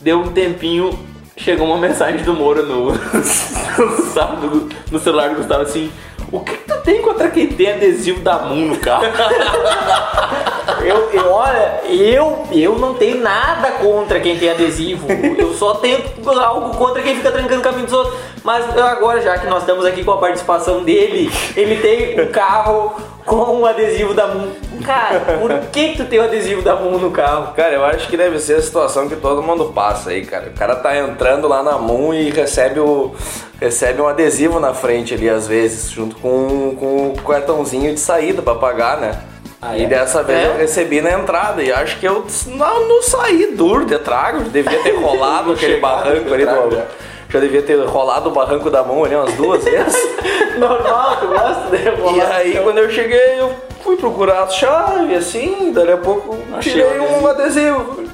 [0.00, 0.98] deu um tempinho,
[1.36, 5.92] chegou uma mensagem do Moro no, no, no celular do Gustavo assim.
[6.32, 9.04] O que, que tu tem contra quem tem adesivo da Moon no carro?
[10.84, 15.06] eu, eu, olha, eu, eu não tenho nada contra quem tem adesivo.
[15.38, 16.02] Eu só tenho
[16.40, 18.18] algo contra quem fica trancando o caminho dos outros.
[18.42, 22.94] Mas agora, já que nós estamos aqui com a participação dele, ele tem um carro
[23.24, 24.50] com um adesivo da Moon.
[24.84, 27.54] Cara, por que, que tu tem o adesivo da Moon no carro?
[27.54, 30.48] Cara, eu acho que deve ser a situação que todo mundo passa aí, cara.
[30.48, 33.14] O cara tá entrando lá na Moon e recebe o
[33.62, 38.42] recebe um adesivo na frente ali às vezes, junto com, com o cartãozinho de saída
[38.42, 39.18] pra pagar, né?
[39.60, 39.86] Ah, e é?
[39.86, 40.46] dessa vez É?
[40.48, 44.82] eu recebi na entrada e acho que eu não, não saí duro de trago, devia
[44.82, 46.84] ter rolado aquele barranco ali trago, do, já.
[47.30, 49.96] já devia ter rolado o barranco da mão ali umas duas vezes.
[50.58, 52.32] Normal, tu gosta de E rebolar?
[52.32, 53.52] aí, quando eu cheguei, eu
[53.84, 58.04] fui procurar a chave, assim, daí a pouco Achei tirei um adesivo.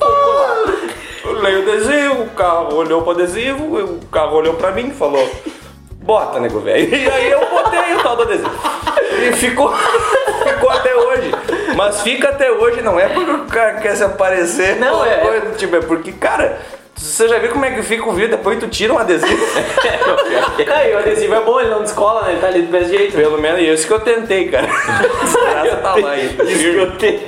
[0.00, 0.64] Ah,
[1.24, 5.28] Olhei o adesivo, o carro olhou pro adesivo, o carro olhou pra mim e falou:
[6.06, 6.94] Bota, nego velho.
[6.94, 8.50] E aí eu botei o tal do adesivo.
[9.28, 9.74] E ficou,
[10.46, 11.32] ficou até hoje.
[11.76, 14.76] Mas fica até hoje, não é porque o cara quer se aparecer.
[14.76, 16.58] Não, é- coisa, tipo, é porque, cara,
[16.96, 19.36] Você já viu como é que fica o vidro depois tu tira um adesivo?
[20.58, 22.32] E o adesivo é bom, ele não descola, né?
[22.32, 23.14] Ele tá ali do mesmo jeito.
[23.16, 24.66] Pelo menos isso que eu tentei, cara.
[25.22, 26.44] Desgraça tá lá ainda.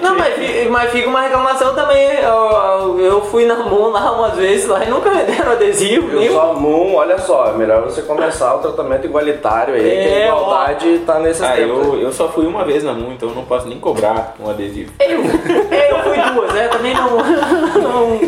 [0.02, 0.34] Não, mas,
[0.70, 2.08] mas fica uma reclamação também.
[2.20, 6.10] Eu, eu fui na Moon lá umas vezes lá e nunca me deram adesivo.
[6.12, 9.86] Eu nem só, Moon, olha só, é melhor você começar o tratamento igualitário aí, que
[9.86, 11.86] a É, igualdade tá nesses Ah, tempos.
[11.86, 14.48] eu, eu só fui uma vez na MUN, então eu não posso nem cobrar um
[14.48, 14.92] adesivo.
[15.00, 16.68] Eu, eu fui duas, né?
[16.68, 17.10] Também não,
[17.82, 18.20] não-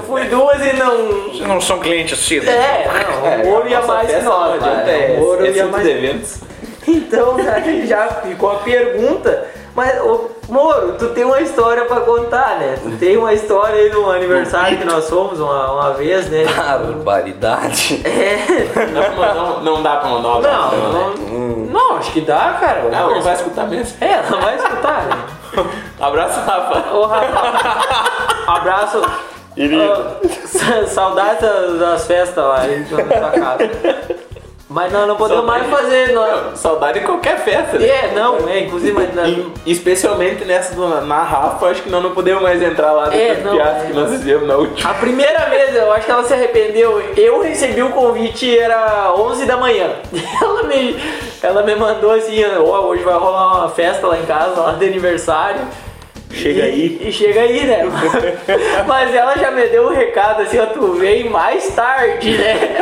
[0.00, 0.96] Eu fui duas e não.
[1.24, 2.48] Vocês não são clientes assíduos.
[2.50, 2.88] É,
[3.22, 3.42] não.
[3.44, 4.60] O Moro ia mais que festa nós.
[4.60, 5.14] não né?
[5.14, 5.86] é, O Moro é ia centro mais.
[5.86, 6.38] eventos.
[6.88, 9.46] Então aí já ficou a pergunta.
[9.76, 12.78] Mas, ô, Moro, tu tem uma história pra contar, né?
[12.82, 16.44] Tu tem uma história aí do aniversário que nós fomos uma, uma vez, né?
[17.04, 18.00] Barbaridade.
[18.04, 18.66] É.
[18.86, 21.68] Não, dá pra mandar não dá pra mandar um Não, abraço, não, né?
[21.70, 22.82] não, acho que dá, cara.
[22.90, 23.96] Não, não vai escutar mesmo.
[24.00, 25.16] É, ela vai escutar, né?
[26.00, 26.92] Abraço, Rafa.
[26.94, 29.02] Ô, Rafa, abraço.
[30.46, 31.40] Sa- saudades
[31.78, 33.70] das, festas lá na casa.
[34.72, 36.12] Mas nós não podemos mais fazer.
[36.12, 36.56] Nós...
[36.60, 37.88] Saudade de qualquer festa, né?
[37.88, 39.28] É, não, é, inclusive, mas nós-
[39.66, 43.34] E, especialmente nessa do, na Rafa, acho que nós não podemos mais entrar lá É,
[43.42, 43.86] não, do piadas é.
[43.86, 44.88] que nós fizemos na última.
[44.90, 47.02] A primeira vez, eu acho que ela se arrependeu.
[47.16, 49.90] Eu recebi o convite, era 11 da manhã.
[50.40, 50.96] Ela me,
[51.42, 54.84] ela me mandou assim: ó, hoje vai rolar uma festa lá em casa, lá de
[54.86, 55.62] aniversário.
[56.32, 57.00] Chega E- aí.
[57.08, 57.82] E chega aí, né?
[58.86, 62.76] Mas ela já me deu um recado assim: ó, tu vem mais tarde, né?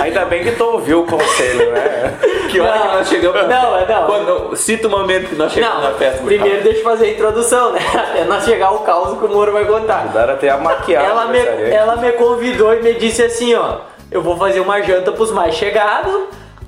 [0.00, 2.14] Ainda bem que tu ouviu o conselho, né?
[2.50, 3.42] Que hora Não, que nós chegamos?
[3.48, 4.06] não, não.
[4.06, 6.22] Quando, cita o momento que nós chegamos Não, na festa.
[6.24, 7.80] primeiro deixa eu fazer a introdução, né?
[7.94, 10.00] Até nós chegar o caos que o Moro vai contar.
[10.04, 13.76] Ajudaram até a maquiar ela, me, ela me convidou e me disse assim, ó.
[14.10, 16.12] Eu vou fazer uma janta pros mais chegados.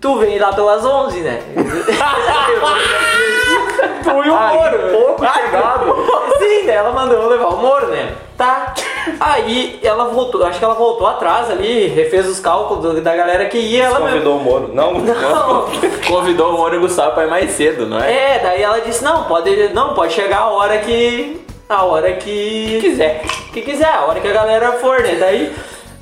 [0.00, 1.40] Tu vem lá pelas 11, né?
[4.02, 4.78] tu e o Moro.
[4.92, 5.94] pouco chegado.
[6.38, 8.12] Sim, daí ela mandou levar o Moro, né?
[8.36, 8.74] Tá.
[9.20, 13.58] Aí ela voltou, acho que ela voltou atrás ali, refez os cálculos da galera que
[13.58, 13.84] ia.
[13.84, 14.70] Ela Convidou o Moro.
[14.72, 15.66] Não, Não.
[16.06, 18.36] Convidou o Moro e o Gustavo pra ir mais cedo, não é?
[18.36, 21.40] É, daí ela disse, não, pode, não, pode chegar a hora que.
[21.68, 22.78] A hora que.
[22.80, 23.22] quiser.
[23.52, 25.16] Que quiser, a hora que a galera for, né?
[25.18, 25.54] Daí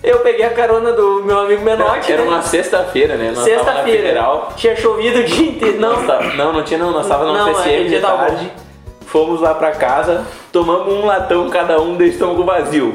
[0.02, 2.28] eu peguei a carona do meu amigo Menotti, Era né?
[2.28, 3.32] uma sexta-feira, né?
[3.34, 4.22] Nós Sexta-feira.
[4.56, 5.80] Tinha chovido o dia inteiro.
[5.80, 8.06] Não, Nós tá- Não, não tinha não, nós tava no aquele PCM de bom.
[8.16, 8.52] tarde.
[9.06, 12.92] Fomos lá pra casa, tomamos um latão cada um de estômago vazio.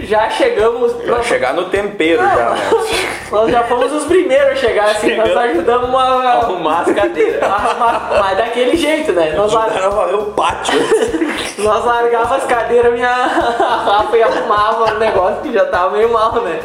[0.00, 0.92] já chegamos.
[1.04, 2.70] Vai chegar no tempero Não, já, né?
[3.32, 5.50] Nós já fomos os primeiros a chegar assim, nós Chegamos.
[5.50, 6.32] ajudamos a.
[6.32, 7.42] Arrumar as cadeiras.
[7.44, 9.34] arrumar- Mas daquele jeito, né?
[9.36, 10.78] Nós, valer o pátio.
[11.58, 16.40] nós largava as cadeiras, minha Rafa e arrumava o negócio que já tava meio mal,
[16.42, 16.60] né?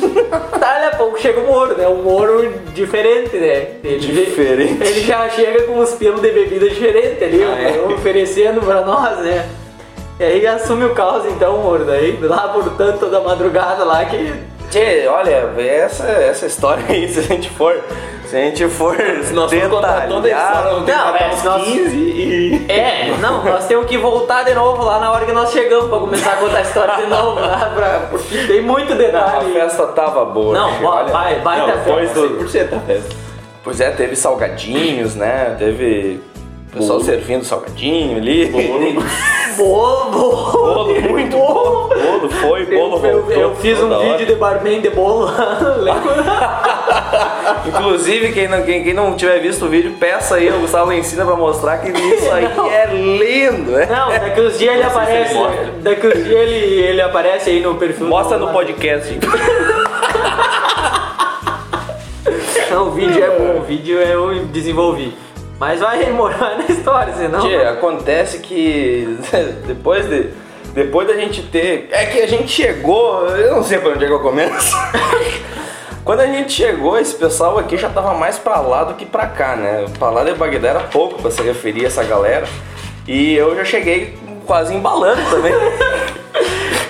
[0.58, 1.86] Daí a pouco chega o Moro, né?
[1.88, 3.68] Um Moro diferente, né?
[3.82, 4.82] Ele, Diferente.
[4.82, 7.80] Ele já chega com uns pelos de bebida diferente ali, Ah, é?
[7.92, 9.48] oferecendo pra nós, né?
[10.18, 11.84] E aí assume o caos então, Moro.
[11.84, 14.32] Daí lá por tanto da madrugada lá que
[14.74, 17.80] Tchê, olha, essa, essa história aí, se a gente for.
[18.26, 18.96] Se a gente for.
[19.22, 20.26] Se nós toda a história,
[20.72, 22.66] Não, matar é, se nós- 15 e...
[22.68, 25.98] É, não, nós temos que voltar de novo lá na hora que nós chegamos pra
[26.00, 29.52] começar a contar a história de novo, lá pra, porque tem muito A detalhe.
[29.52, 30.52] festa tava boa.
[30.58, 31.12] Não, olha.
[31.12, 32.28] vai, vai Não, depois festa.
[32.28, 32.44] do...
[32.44, 33.16] 100% da festa.
[33.62, 35.54] Pois é, teve salgadinhos, né?
[35.56, 36.20] Teve
[36.74, 38.46] pessoal servindo salgadinho ali.
[38.46, 39.02] Bolo,
[39.56, 40.52] bolo.
[40.52, 41.88] Bolo, muito bolo.
[41.88, 43.42] Bolo foi, bolo Eu, eu, voltou.
[43.42, 44.08] eu fiz um toda hora.
[44.10, 45.30] vídeo de barman de bolo?
[47.66, 51.24] Inclusive, quem não, quem, quem não tiver visto o vídeo, peça aí, o Gustavo ensina
[51.24, 53.86] pra mostrar que isso aí é lindo, né?
[53.86, 55.34] Não, daqui uns dias ele Não aparece.
[55.80, 58.06] Daqui uns dias ele, ele aparece aí no perfil.
[58.06, 59.18] Mostra no podcast.
[62.70, 65.14] Não, o vídeo é bom, o vídeo eu desenvolvi.
[65.58, 67.40] Mas vai morar na história, senão.
[67.40, 69.18] Tchê, acontece que
[69.66, 70.30] depois de.
[70.74, 71.88] Depois da gente ter.
[71.92, 73.26] É que a gente chegou.
[73.28, 74.76] Eu não sei por onde é que eu começo.
[76.04, 79.26] Quando a gente chegou, esse pessoal aqui já tava mais pra lá do que pra
[79.26, 79.86] cá, né?
[79.98, 82.46] Pra lá de Bagdá era pouco pra se referir a essa galera.
[83.08, 85.54] E eu já cheguei quase embalando também.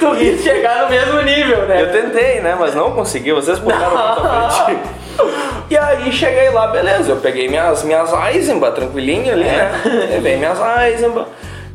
[0.00, 1.83] Tu quis chegar no mesmo nível, né?
[1.83, 2.57] Eu tentei, né?
[2.59, 4.83] Mas não consegui, vocês puxaram muito à frente.
[5.70, 9.81] E aí cheguei lá, beleza, eu peguei minhas, minhas Eisenbahn, tranquilinho ali, né?
[10.11, 11.24] Levei minhas Eisenbahn.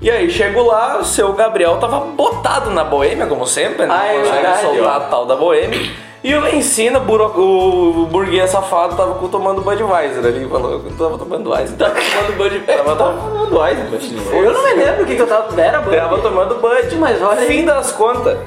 [0.01, 3.93] E aí chego lá, o seu Gabriel tava botado na boêmia, como sempre, né?
[3.99, 5.79] Ah, é consegue soltar a tal da boêmia.
[6.21, 11.17] E o ensina, buro- o burguês safado tava tomando Budweiser ali, falou que eu tava
[11.17, 11.77] tomando Weiser.
[11.77, 12.65] Tava tomando Budweiser.
[12.77, 13.85] Tava tomando Weiser,
[14.33, 15.61] Eu não me lembro o que, que eu tava.
[15.61, 15.91] Era bom.
[15.91, 16.95] Tava tomando Bud.
[16.97, 17.47] Mas olha aí.
[17.47, 18.37] Fim das contas,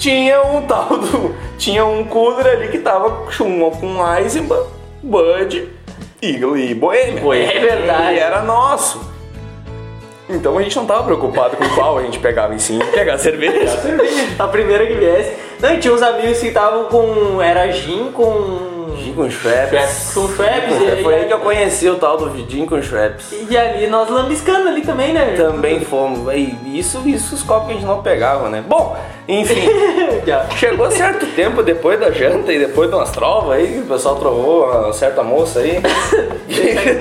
[0.00, 1.34] tinha um tal do.
[1.58, 4.64] Tinha um cooler ali que tava com, com Eisenbahn,
[5.02, 5.68] Bud
[6.22, 7.20] e, e Boêmia.
[7.54, 8.14] É verdade.
[8.14, 8.98] E era nosso.
[10.26, 13.78] Então a gente não tava preocupado com qual a gente pegava em sim, pegar cerveja.
[14.38, 15.36] A primeira que viesse.
[15.60, 17.42] Não, e tinha uns amigos que estavam com.
[17.42, 18.79] Era gin com.
[18.96, 20.12] Gin com Schweppes.
[20.14, 20.76] Com Schweppes.
[20.98, 22.30] e- Foi aí que eu conheci o tal do
[22.66, 23.32] com Schweppes.
[23.48, 25.34] E ali nós lambiscando ali também, né?
[25.36, 26.32] Também fomos.
[26.34, 28.62] E Isso, isso os copos que a gente não pegava, né?
[28.66, 28.96] Bom,
[29.28, 29.68] enfim.
[30.56, 34.66] Chegou certo tempo depois da janta e depois de umas trovas aí, o pessoal trovou
[34.66, 35.80] uma certa moça aí.
[36.46, 36.94] Deixa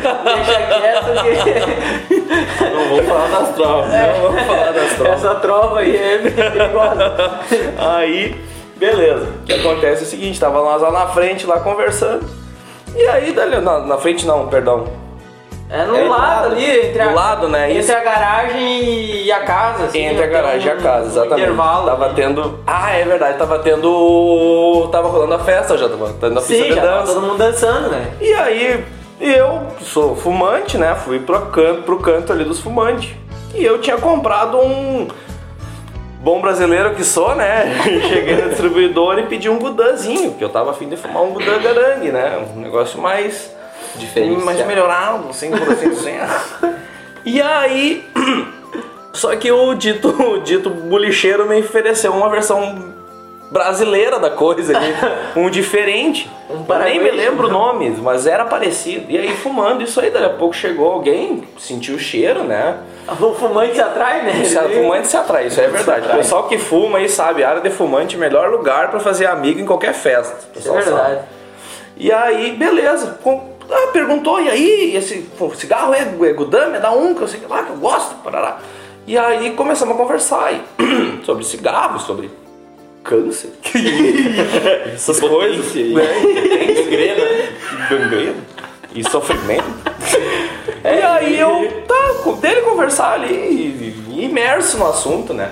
[0.79, 2.19] quieto que.
[2.69, 3.87] Não vou falar das trovas.
[3.91, 5.13] Não vamos falar das trovas.
[5.25, 7.39] Essa trova aí é perigosa.
[7.77, 8.35] Aí,
[8.79, 9.27] beleza.
[9.41, 12.25] O que acontece é o seguinte, tava nós lá na frente, lá conversando.
[12.95, 14.87] E aí, dali, na, na frente não, perdão.
[15.71, 16.45] É no É do lado, lado.
[16.55, 17.67] ali, entre a, Do lado, né?
[17.69, 17.91] Entre Isso.
[17.93, 18.81] a garagem
[19.23, 19.83] e a casa.
[19.83, 21.41] Assim, Entre a tem garagem e a um- casa, um exatamente.
[21.43, 21.85] intervalo.
[21.85, 22.15] Tava ali.
[22.15, 22.59] tendo.
[22.65, 24.89] Ah, é verdade, tava tendo.
[24.91, 27.13] Tava rolando a festa já, tava tendo a pista Sim, de já tava dança.
[27.13, 28.11] todo mundo dançando, né?
[28.19, 28.83] E aí,
[29.21, 30.95] eu sou fumante, né?
[30.95, 33.11] Fui pro canto, pro canto ali dos fumantes.
[33.53, 35.07] E eu tinha comprado um.
[36.19, 37.81] Bom brasileiro que sou, né?
[38.09, 41.61] Cheguei no distribuidor e pedi um gudanzinho, que eu tava afim de fumar um gudan
[41.61, 42.45] garangue, né?
[42.55, 43.55] Um negócio mais.
[43.95, 44.45] Diferenciado.
[44.45, 46.19] Mais melhorado, assim, por assim dizer.
[47.23, 48.05] E aí.
[49.13, 52.93] Só que o dito, o dito bolicheiro me ofereceu uma versão
[53.51, 54.93] brasileira da coisa ali,
[55.35, 56.29] um diferente.
[56.49, 59.05] Um nem me lembro o nome, mas era parecido.
[59.09, 62.77] E aí fumando isso aí, daqui a pouco chegou alguém, sentiu o cheiro, né?
[63.07, 64.43] O fumante se atrai, né?
[64.59, 66.07] A fumante se atrai, isso é verdade.
[66.07, 69.25] O pessoal que fuma aí sabe, área de fumante é o melhor lugar pra fazer
[69.25, 70.47] amigo em qualquer festa.
[70.55, 70.95] O Isso é pessoal sabe.
[70.95, 71.27] verdade.
[71.97, 73.19] E aí, beleza.
[73.71, 76.77] Ah, perguntou, e aí, esse cigarro é, é Gudame?
[76.77, 78.57] É da um que eu sei que lá, que eu gosto, parará.
[79.05, 80.61] E aí começamos a conversar aí,
[81.23, 82.31] sobre cigarro, sobre
[83.03, 83.51] câncer.
[84.93, 85.73] Essas coisas.
[85.73, 86.03] Né?
[86.85, 87.25] Gangrena.
[87.89, 88.35] Gangrena.
[88.93, 89.65] E sofrimento.
[90.83, 95.51] E aí eu, tá, com- dele conversar ali, imerso no assunto, né?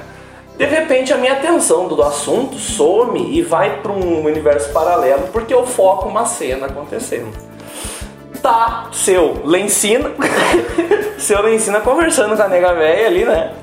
[0.57, 5.53] De repente a minha atenção do assunto some e vai para um universo paralelo porque
[5.53, 7.31] eu foco uma cena acontecendo.
[8.41, 10.11] Tá, seu Lencina,
[11.19, 13.53] seu Lencina conversando com a nega velha ali, né?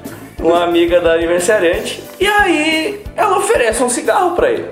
[0.48, 2.02] Uma amiga da aniversariante.
[2.20, 4.68] E aí ela oferece um cigarro pra ele.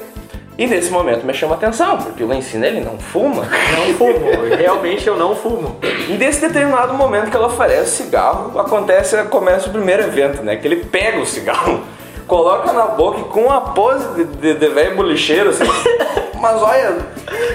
[0.58, 3.44] E nesse momento me chama a atenção, porque o Lencina ele não fuma.
[3.44, 4.54] Não fumo.
[4.56, 5.78] Realmente eu não fumo.
[6.08, 10.56] E nesse determinado momento que ela oferece o cigarro, acontece, começa o primeiro evento, né?
[10.56, 11.82] Que ele pega o cigarro,
[12.28, 15.64] coloca na boca e com uma pose de, de, de velho bolicheiro, assim.
[16.38, 16.98] Mas olha,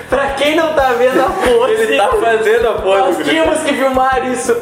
[0.09, 3.17] Pra quem não tá vendo a pose, ele tá fazendo a pose.
[3.17, 4.55] nós tínhamos que filmar isso.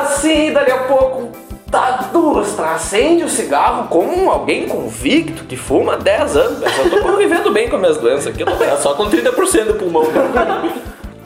[0.00, 1.32] Assim, dali a pouco,
[1.70, 6.62] tá duas, acende o cigarro como alguém convicto que fuma há 10 anos.
[6.62, 8.68] Eu tô convivendo bem com as minhas doenças aqui, eu tô bem.
[8.78, 10.04] Só com 30% do pulmão.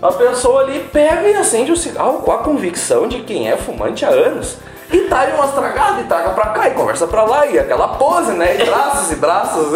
[0.03, 4.05] A pessoa ali pega e acende o cigarro com a convicção de quem é fumante
[4.05, 4.57] há anos.
[4.91, 7.89] E tá ali umas tragadas e traga pra cá e conversa pra lá e aquela
[7.89, 8.57] pose, né?
[8.61, 9.69] E braços e braços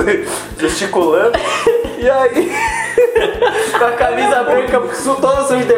[0.58, 1.38] gesticulando.
[1.98, 2.52] E aí.
[3.78, 4.80] Com a camisa branca
[5.20, 5.74] toda suja de.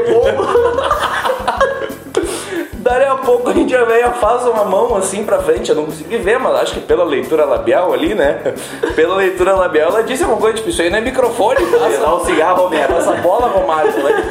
[2.87, 5.87] Daí a pouco a gente já veio faz uma mão assim pra frente, eu não
[5.87, 8.55] consegui ver, mas acho que pela leitura labial ali, né?
[8.95, 12.15] Pela leitura labial ela disse alguma coisa, tipo, isso aí não é microfone, passa Dá
[12.15, 12.95] um cigarro, Romero.
[12.95, 13.91] essa bola, Romário.
[13.91, 14.25] Né?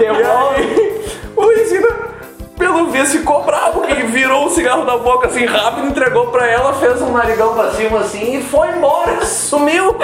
[0.00, 1.02] E aí,
[1.36, 1.88] o Ensina,
[2.58, 6.72] pelo visto, ficou bravo, que virou o cigarro da boca assim rápido, entregou pra ela,
[6.72, 9.94] fez um narigão pra cima assim e foi embora, sumiu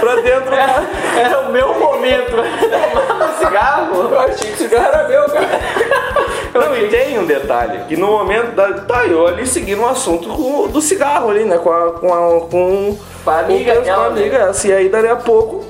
[0.00, 0.82] pra dentro da...
[1.16, 2.32] Era o meu momento.
[2.32, 4.10] Tomar um cigarro.
[4.10, 5.60] Eu achei que o cigarro era meu, cara.
[6.54, 8.72] Não, e tem um detalhe, que no momento da.
[8.72, 11.58] Tá, eu ali seguindo o assunto do, do cigarro ali, né?
[11.58, 11.92] Com a.
[11.92, 12.40] Com a.
[12.40, 14.68] Com, Com amiga com, a amiga essa.
[14.68, 15.64] E aí dali a pouco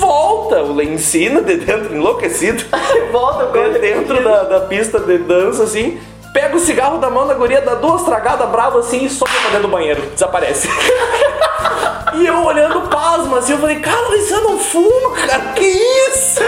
[0.00, 2.64] volta o Lencina de dentro, enlouquecido,
[3.12, 5.98] Volta de dentro da, da pista de dança, assim.
[6.32, 9.50] Pega o cigarro da mão da guria, dá duas tragadas bravas assim e sobe pra
[9.50, 10.02] dentro do banheiro.
[10.12, 10.68] Desaparece.
[12.14, 16.40] E eu olhando pasmo assim, eu falei, cara, você não fuma, cara, que isso?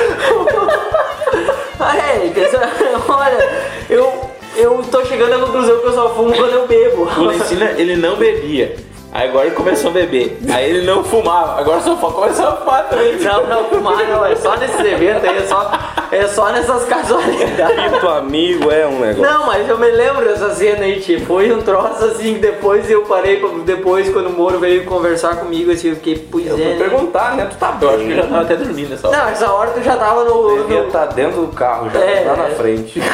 [1.80, 2.70] É, essa-
[3.08, 3.38] olha,
[3.88, 7.02] eu, eu tô chegando à conclusão que eu só fumo quando eu bebo.
[7.18, 8.76] O Lencina, ele não bebia.
[9.12, 10.38] Aí agora ele começou a beber.
[10.52, 11.58] Aí ele não fumava.
[11.60, 13.16] Agora só começou a fumar também.
[13.16, 15.70] Não, não, fumar não, é só nesses eventos aí, é só,
[16.12, 17.90] é só nessas casualidades.
[17.90, 19.22] Muito amigo é um negócio.
[19.32, 23.02] Não, mas eu me lembro dessa cena aí, tipo, foi um troço assim, depois eu
[23.02, 26.66] parei, depois quando o Moro veio conversar comigo, assim, eu fiquei, pois Eu é, vou
[26.68, 26.76] né?
[26.78, 27.46] perguntar, né?
[27.50, 28.30] Tu tá Eu acho que eu já bem.
[28.30, 29.16] tava até dormindo nessa hora.
[29.18, 30.56] Não, essa hora tu já tava no...
[30.62, 32.24] Devia no- estar dentro do carro, já É.
[32.28, 33.00] lá na frente.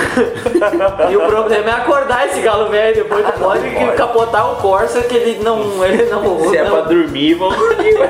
[1.11, 3.97] E o problema é acordar esse galo velho, depois tu pode, pode.
[3.97, 5.83] capotar o Corsa que ele não...
[5.89, 7.95] Ele não, Se é não- pra dormir, vamos dormir.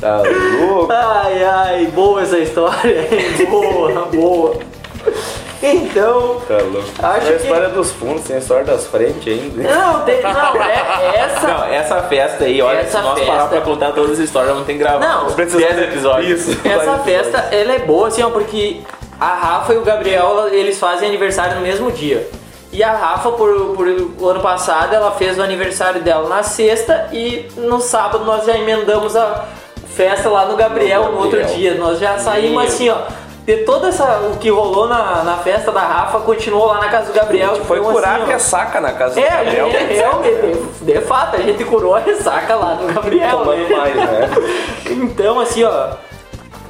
[0.00, 0.92] Tá louco?
[0.92, 3.46] Ai, ai, boa essa história, hein?
[3.50, 4.54] boa, boa.
[5.60, 6.88] Então, Tá louco.
[7.02, 9.60] Acho é a que- história dos fundos, tem a história das frentes ainda.
[9.74, 11.48] não, tem, não, é essa.
[11.48, 14.56] Não, essa festa aí, olha, Essa se nós festa- parar pra contar todas as histórias,
[14.58, 15.00] ter que gravar.
[15.00, 16.46] Não, Precisa 10 episódios.
[16.46, 16.60] Isso.
[16.68, 18.80] Essa festa, ela é boa, assim, ó, porque
[19.18, 22.24] a Rafa e o Gabriel, eles fazem aniversário no mesmo dia.
[22.78, 23.88] E a Rafa, por, por
[24.20, 28.56] o ano passado, ela fez o aniversário dela na sexta e no sábado nós já
[28.56, 29.46] emendamos a
[29.96, 31.74] festa lá no Gabriel no, outro dia.
[31.74, 32.98] Nós já saímos assim, ó.
[33.44, 37.06] De toda essa o que rolou na, na festa da Rafa, continuou lá na casa
[37.06, 37.54] do Gabriel.
[37.54, 38.28] que Foi um curar assim, a ó.
[38.28, 39.66] ressaca na casa do É, Gabriel.
[39.66, 43.38] é, realmente, de, de fato, a gente curou a ressaca lá no Gabriel.
[43.38, 43.76] Tomando né?
[43.76, 44.30] mais, né?
[44.86, 45.88] Então, assim, ó,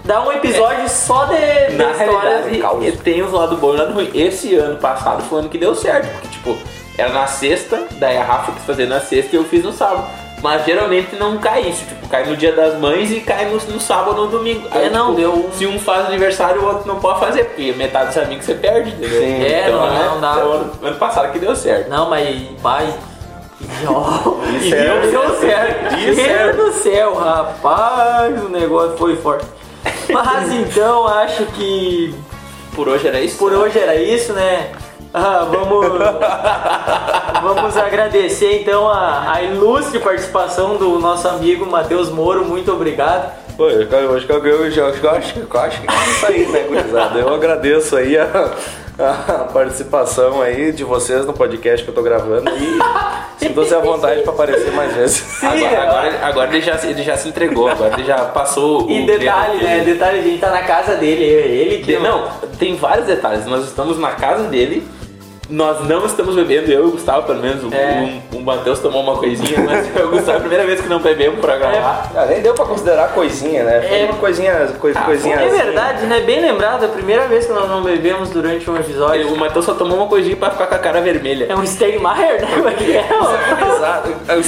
[0.08, 1.98] dá um episódio só de, de Na histórias
[2.46, 4.10] realidade, e- e tem os lados bons e lado ruim.
[4.14, 6.56] Esse ano passado foi o ano que deu certo, porque tipo,
[6.96, 10.04] era na sexta, daí a Rafa quis fazer na sexta e eu fiz no sábado.
[10.40, 13.80] Mas geralmente não cai isso, tipo, cai no dia das mães e cai no, no
[13.80, 14.68] sábado ou no domingo.
[14.72, 18.06] É, não, tipo, deu Se um faz aniversário, o outro não pode fazer, porque metade
[18.08, 19.20] dos amigos você perde, entendeu?
[19.20, 19.44] Sim.
[19.44, 20.32] É, não, né, não dá.
[20.36, 20.52] então,
[20.88, 21.88] ano, passado que deu certo.
[21.90, 22.88] Não, mas, pai.
[23.60, 25.94] Isso e é- deu certo.
[25.98, 29.44] Isso é- Deus do céu, rapaz, o negócio foi forte.
[30.12, 32.14] Mas então, acho que
[32.74, 33.38] Por hoje era isso?
[33.38, 34.70] por hoje era isso, né?
[35.12, 35.86] Ah, vamos,
[37.42, 42.44] vamos agradecer então a, a ilustre participação do nosso amigo Matheus Moro.
[42.44, 43.32] Muito obrigado.
[43.56, 45.86] Pô, eu, acho que eu, eu, eu, acho que- eu acho que eu acho que
[45.90, 47.18] é isso aí, né, gurizada?
[47.18, 48.52] Eu agradeço aí a,
[48.98, 52.78] a participação aí de vocês no podcast que eu tô gravando e
[53.38, 55.42] sinto-se à vontade pra aparecer mais vezes.
[55.44, 59.02] Agora, agora, agora ele, já, se- ele já se entregou, agora ele já passou E
[59.02, 59.78] o detalhe, né?
[59.78, 59.92] dele.
[59.94, 61.92] Detalhe, a gente tá na casa dele, ele que.
[61.96, 62.28] De- Não,
[62.58, 63.46] tem vários detalhes.
[63.46, 64.86] Nós estamos na casa dele,
[65.50, 67.64] nós não estamos bebendo, eu e o Gustavo, pelo menos.
[67.64, 68.20] O, É.
[68.32, 70.88] o, o Matheus tomou uma coisinha, mas eu o Gustavo é a primeira vez que
[70.88, 72.10] não bebemos pra gravar.
[72.14, 73.80] Ah, nem deu pra considerar coisinha, né?
[73.80, 74.04] Foi É.
[74.04, 75.56] uma coisinha, coisa, Ah, coisinha É assim.
[75.56, 76.20] verdade, né?
[76.20, 79.32] Bem lembrado, a primeira vez que nós não bebemos durante um episódio.
[79.32, 81.46] O Matheus só tomou uma coisinha pra ficar com a cara vermelha.
[81.48, 82.48] É um Stegmaier, né?
[82.54, 83.06] Como é que é?
[83.76, 84.14] Exato.
[84.28, 84.40] É o.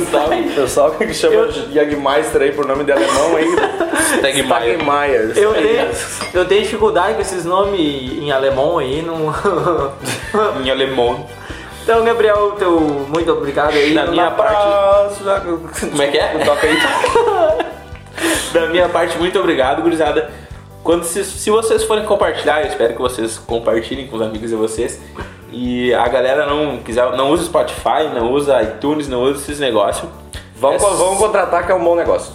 [0.00, 0.32] Gustavo.
[0.34, 3.46] O pessoal que chama de Jagmeister aí por nome de alemão aí.
[4.18, 4.78] Stegmaier.
[4.78, 5.32] Stagmeier.
[5.36, 5.88] Eu tenho,
[6.34, 9.02] eu tenho dificuldade com esses nomes em alemão aí.
[9.02, 9.11] Não...
[10.64, 11.26] Em alemão.
[11.82, 13.92] Então, Gabriel, teu, muito obrigado aí.
[13.94, 14.62] Da minha parte.
[15.90, 16.38] Como é que é?
[16.44, 16.76] Toca aí.
[18.52, 20.30] Da minha parte, muito obrigado, gurizada.
[20.84, 24.54] Quando se, se vocês forem compartilhar, eu espero que vocês compartilhem com os amigos de
[24.56, 25.00] vocês.
[25.50, 30.08] E a galera não quiser, não usa Spotify, não usa iTunes, não usa esses negócios.
[30.56, 32.32] Vamos, É- vamos contratar que é um bom negócio.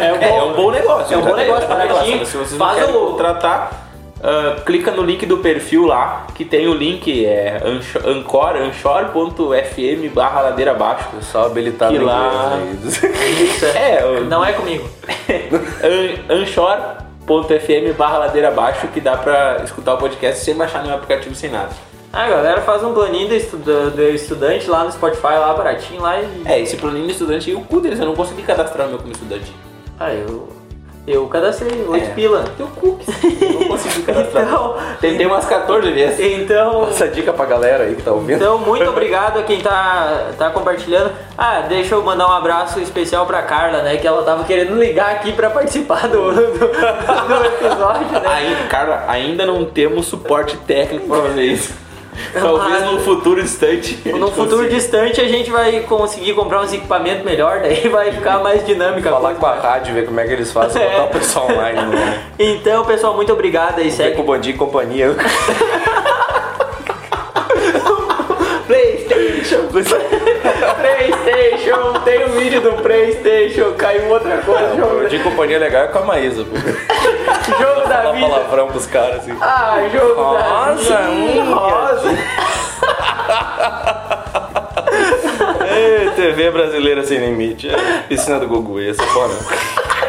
[0.00, 1.14] É um É, é um bom negócio.
[1.14, 2.26] É um bom negócio, É um bom negócio.
[2.26, 3.83] Se vocês Faz não querem o- contratar,
[4.24, 7.60] ah, clica no link do perfil lá, que tem o link, é
[8.06, 11.08] ancor, anchor.fm barra ladeira abaixo.
[11.20, 13.02] Só habilitado Que lá- inglês
[13.40, 14.88] Isso, É, Não é comigo.
[15.84, 21.34] An- anchor.fm barra ladeira abaixo, que dá pra escutar o podcast sem baixar nenhum aplicativo
[21.34, 21.70] sem nada.
[22.12, 26.20] Ah, galera, faz um planinho de, estuda- de estudante lá no Spotify, lá baratinho lá
[26.20, 26.42] e.
[26.46, 28.98] É, esse planinho de estudante e o cu deles, eu não consegui cadastrar o meu
[28.98, 29.52] como estudante.
[29.98, 30.48] Ah, eu.
[31.06, 32.08] Eu cadastrei, 8 É.
[32.14, 32.44] pila.
[32.56, 34.44] Teu eu não consegui cadastrar.
[34.46, 36.18] Então, Tentei umas 14 vezes.
[36.18, 38.36] então, Essa dica pra galera aí que tá ouvindo.
[38.36, 41.12] então, muito obrigado a quem tá, tá compartilhando.
[41.36, 43.98] Ah, deixa eu mandar um abraço especial pra Carla, né?
[43.98, 48.22] Que ela tava querendo ligar aqui pra participar do, do, do episódio, né?
[48.24, 51.83] Aí, Carla, ainda não temos suporte técnico pra fazer isso.
[52.32, 54.00] Talvez Mas- num futuro distante.
[54.10, 54.74] No futuro consiga.
[54.74, 59.10] distante a gente vai conseguir comprar uns equipamentos melhor, daí vai ficar mais dinâmica.
[59.10, 60.86] Falar com a rádio, ver como é que eles fazem, É.
[60.90, 61.80] botar o pessoal online.
[61.94, 62.22] Né?
[62.38, 63.90] Então, pessoal, muito obrigado aí.
[63.90, 65.14] Segue com o Bandi e companhia.
[70.76, 71.92] PlayStation.
[72.04, 73.72] Tem um vídeo do PlayStation.
[73.76, 74.74] Caiu outra coisa.
[74.74, 76.56] O Jogo, Bandi e companhia legal é com a Maísa, pô.
[76.56, 78.26] jogo da Falar vida.
[78.26, 79.36] palavrão pros caras assim.
[79.40, 81.40] Ah, jogo Rosa, da vida.
[81.40, 82.10] hum, Rosa.
[85.76, 87.68] Ê, TV brasileira sem limite.
[87.68, 87.76] É,
[88.08, 89.34] Piscina do Gugu, esse é bom, né?
[90.02, 90.03] A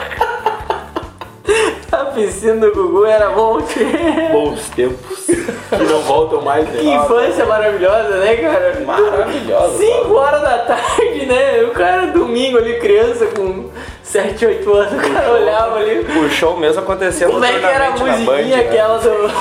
[2.15, 3.61] piscina do Gugu era bom.
[3.61, 3.85] tio.
[4.31, 5.25] Bons tempos.
[5.25, 6.79] Que não voltam mais, né?
[6.79, 8.79] Que infância maravilhosa, né, cara?
[8.85, 9.77] Maravilhosa.
[9.77, 11.63] 5 horas da tarde, né?
[11.63, 13.69] O cara, domingo ali, criança com
[14.03, 15.99] 7, 8 anos, o cara olhava ali.
[15.99, 18.63] O show mesmo acontecia Como é que era a na Band, musiquinha né?
[18.63, 19.31] aquela do.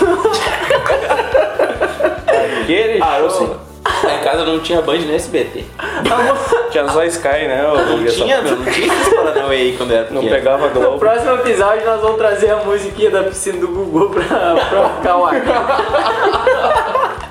[2.63, 3.57] Aquele Ah, eu show.
[4.05, 5.65] Lá em casa não tinha Band nem SBT.
[6.71, 7.63] Tinha só Sky, né?
[7.63, 10.31] Não tinha, meu, não tinha esses Paranauê aí quando era Não pequeno.
[10.31, 10.99] pegava No Globo.
[10.99, 15.25] próximo episódio nós vamos trazer a musiquinha da piscina do Gugu pra, pra ficar o
[15.27, 15.35] ar.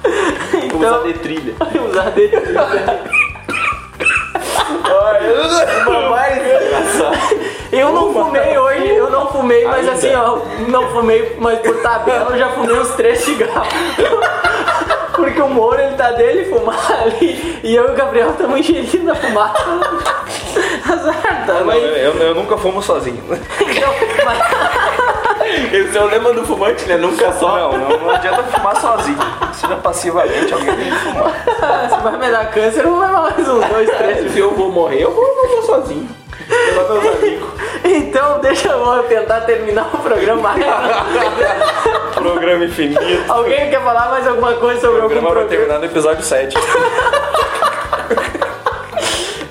[0.53, 1.53] Vamos então, usar de trilha.
[1.89, 2.37] usar dele.
[5.87, 7.17] Uma mais engraçada.
[7.71, 9.91] Eu não fumei hoje, eu não fumei, mas Ainda.
[9.93, 10.37] assim, ó,
[10.69, 13.67] não fumei, mas por tabela eu já fumei uns três cigarros.
[15.23, 19.09] Porque o Moro, ele tá dele fumar ali, e eu e o Gabriel estamos ingerindo
[19.11, 19.63] a fumaça.
[20.91, 21.53] Azar, tá?
[21.53, 23.23] Não, Mas, eu, eu nunca fumo sozinho.
[23.31, 23.93] então,
[24.25, 26.97] mas- Esse é o lema do fumante, né?
[26.97, 27.71] Nunca só.
[27.71, 29.17] Não, não, não adianta fumar sozinho.
[29.53, 31.31] Seja passivamente, alguém tem que fumar.
[31.89, 34.31] se vai me dar câncer, eu vou levar mais uns dois, três.
[34.31, 36.22] Se eu vou morrer, eu vou, eu vou sozinho.
[37.83, 40.53] Então, deixa eu tentar terminar o programa.
[42.15, 43.01] Programa infinito.
[43.27, 45.49] Alguém quer falar mais alguma coisa sobre O algum programa vai programa?
[45.49, 46.55] terminar no episódio 7.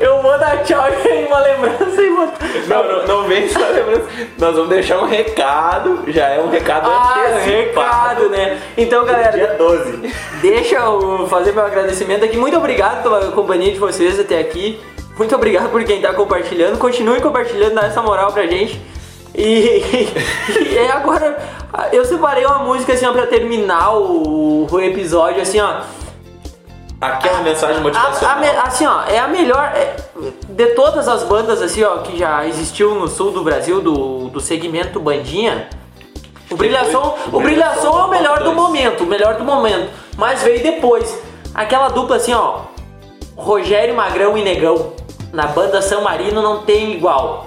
[0.01, 2.29] Eu vou dar tchau e aí uma lembrança e vou.
[2.67, 4.07] Não, não, não vem só lembrança.
[4.39, 6.03] Nós vamos deixar um recado.
[6.09, 8.23] Já é um recado Ah, antecipado.
[8.23, 8.59] recado, né?
[8.77, 10.13] Então, galera, Dia 12.
[10.41, 12.37] deixa eu fazer meu agradecimento aqui.
[12.37, 14.81] Muito obrigado pela companhia de vocês até aqui.
[15.17, 16.79] Muito obrigado por quem tá compartilhando.
[16.79, 18.81] Continue compartilhando, dá essa moral pra gente.
[19.35, 19.43] E,
[20.73, 21.39] e é agora
[21.93, 25.81] eu separei uma música assim ó, pra terminar o, o episódio assim ó.
[27.01, 28.39] Aquela mensagem A- a motivacional.
[28.39, 29.73] me- assim, ó, é a melhor.
[29.75, 29.97] é,
[30.49, 34.39] de todas as bandas, assim, ó, que já existiu no sul do Brasil, do, do
[34.41, 35.69] segmento Bandinha,
[36.49, 39.91] o Brilhação, o Brilhação é o melhor do momento, o melhor do momento.
[40.17, 41.19] Mas veio depois.
[41.55, 42.61] Aquela dupla assim, ó.
[43.35, 44.93] Rogério Magrão e Negão.
[45.33, 47.47] Na banda São Marino não tem igual.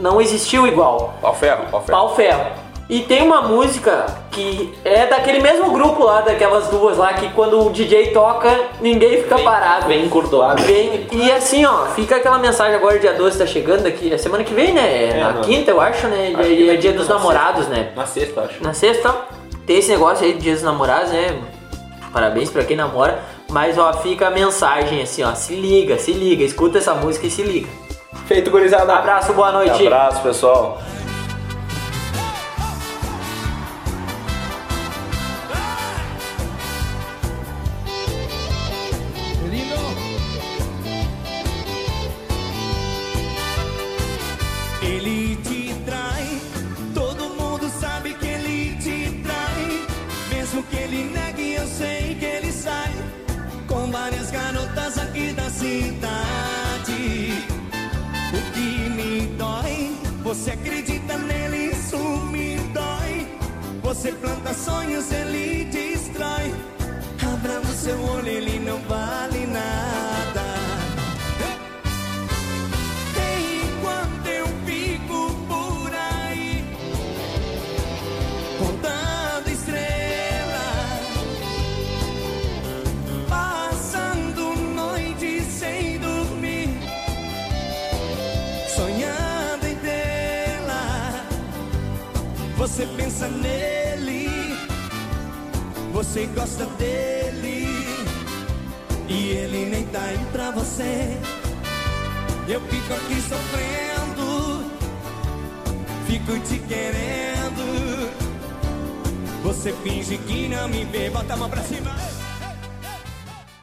[0.00, 1.14] Não existiu igual.
[1.20, 1.98] Pau ferro, pau ferro.
[1.98, 2.66] Pau Ferro.
[2.88, 7.66] E tem uma música que é daquele mesmo grupo lá, daquelas duas lá, que quando
[7.66, 8.48] o DJ toca,
[8.80, 9.86] ninguém fica parado.
[9.86, 10.62] Bem encurdoado.
[10.62, 14.44] Vem, e assim, ó, fica aquela mensagem agora, dia 12 tá chegando aqui, é semana
[14.44, 15.10] que vem, né?
[15.10, 15.42] É na não.
[15.42, 16.32] quinta, eu acho, né?
[16.38, 17.90] Acho E é na dia quinta, dos na namorados, né?
[17.96, 18.62] Na sexta, acho.
[18.62, 19.12] Na sexta,
[19.66, 21.36] tem esse negócio aí de dia dos namorados, né?
[22.12, 23.18] Parabéns pra quem namora.
[23.48, 27.30] Mas, ó, fica a mensagem assim, ó, se liga, se liga, escuta essa música e
[27.30, 27.68] se liga.
[28.26, 28.92] Feito, gurizada.
[28.94, 29.86] Abraço, boa noite.
[29.86, 30.80] Abraço, pessoal.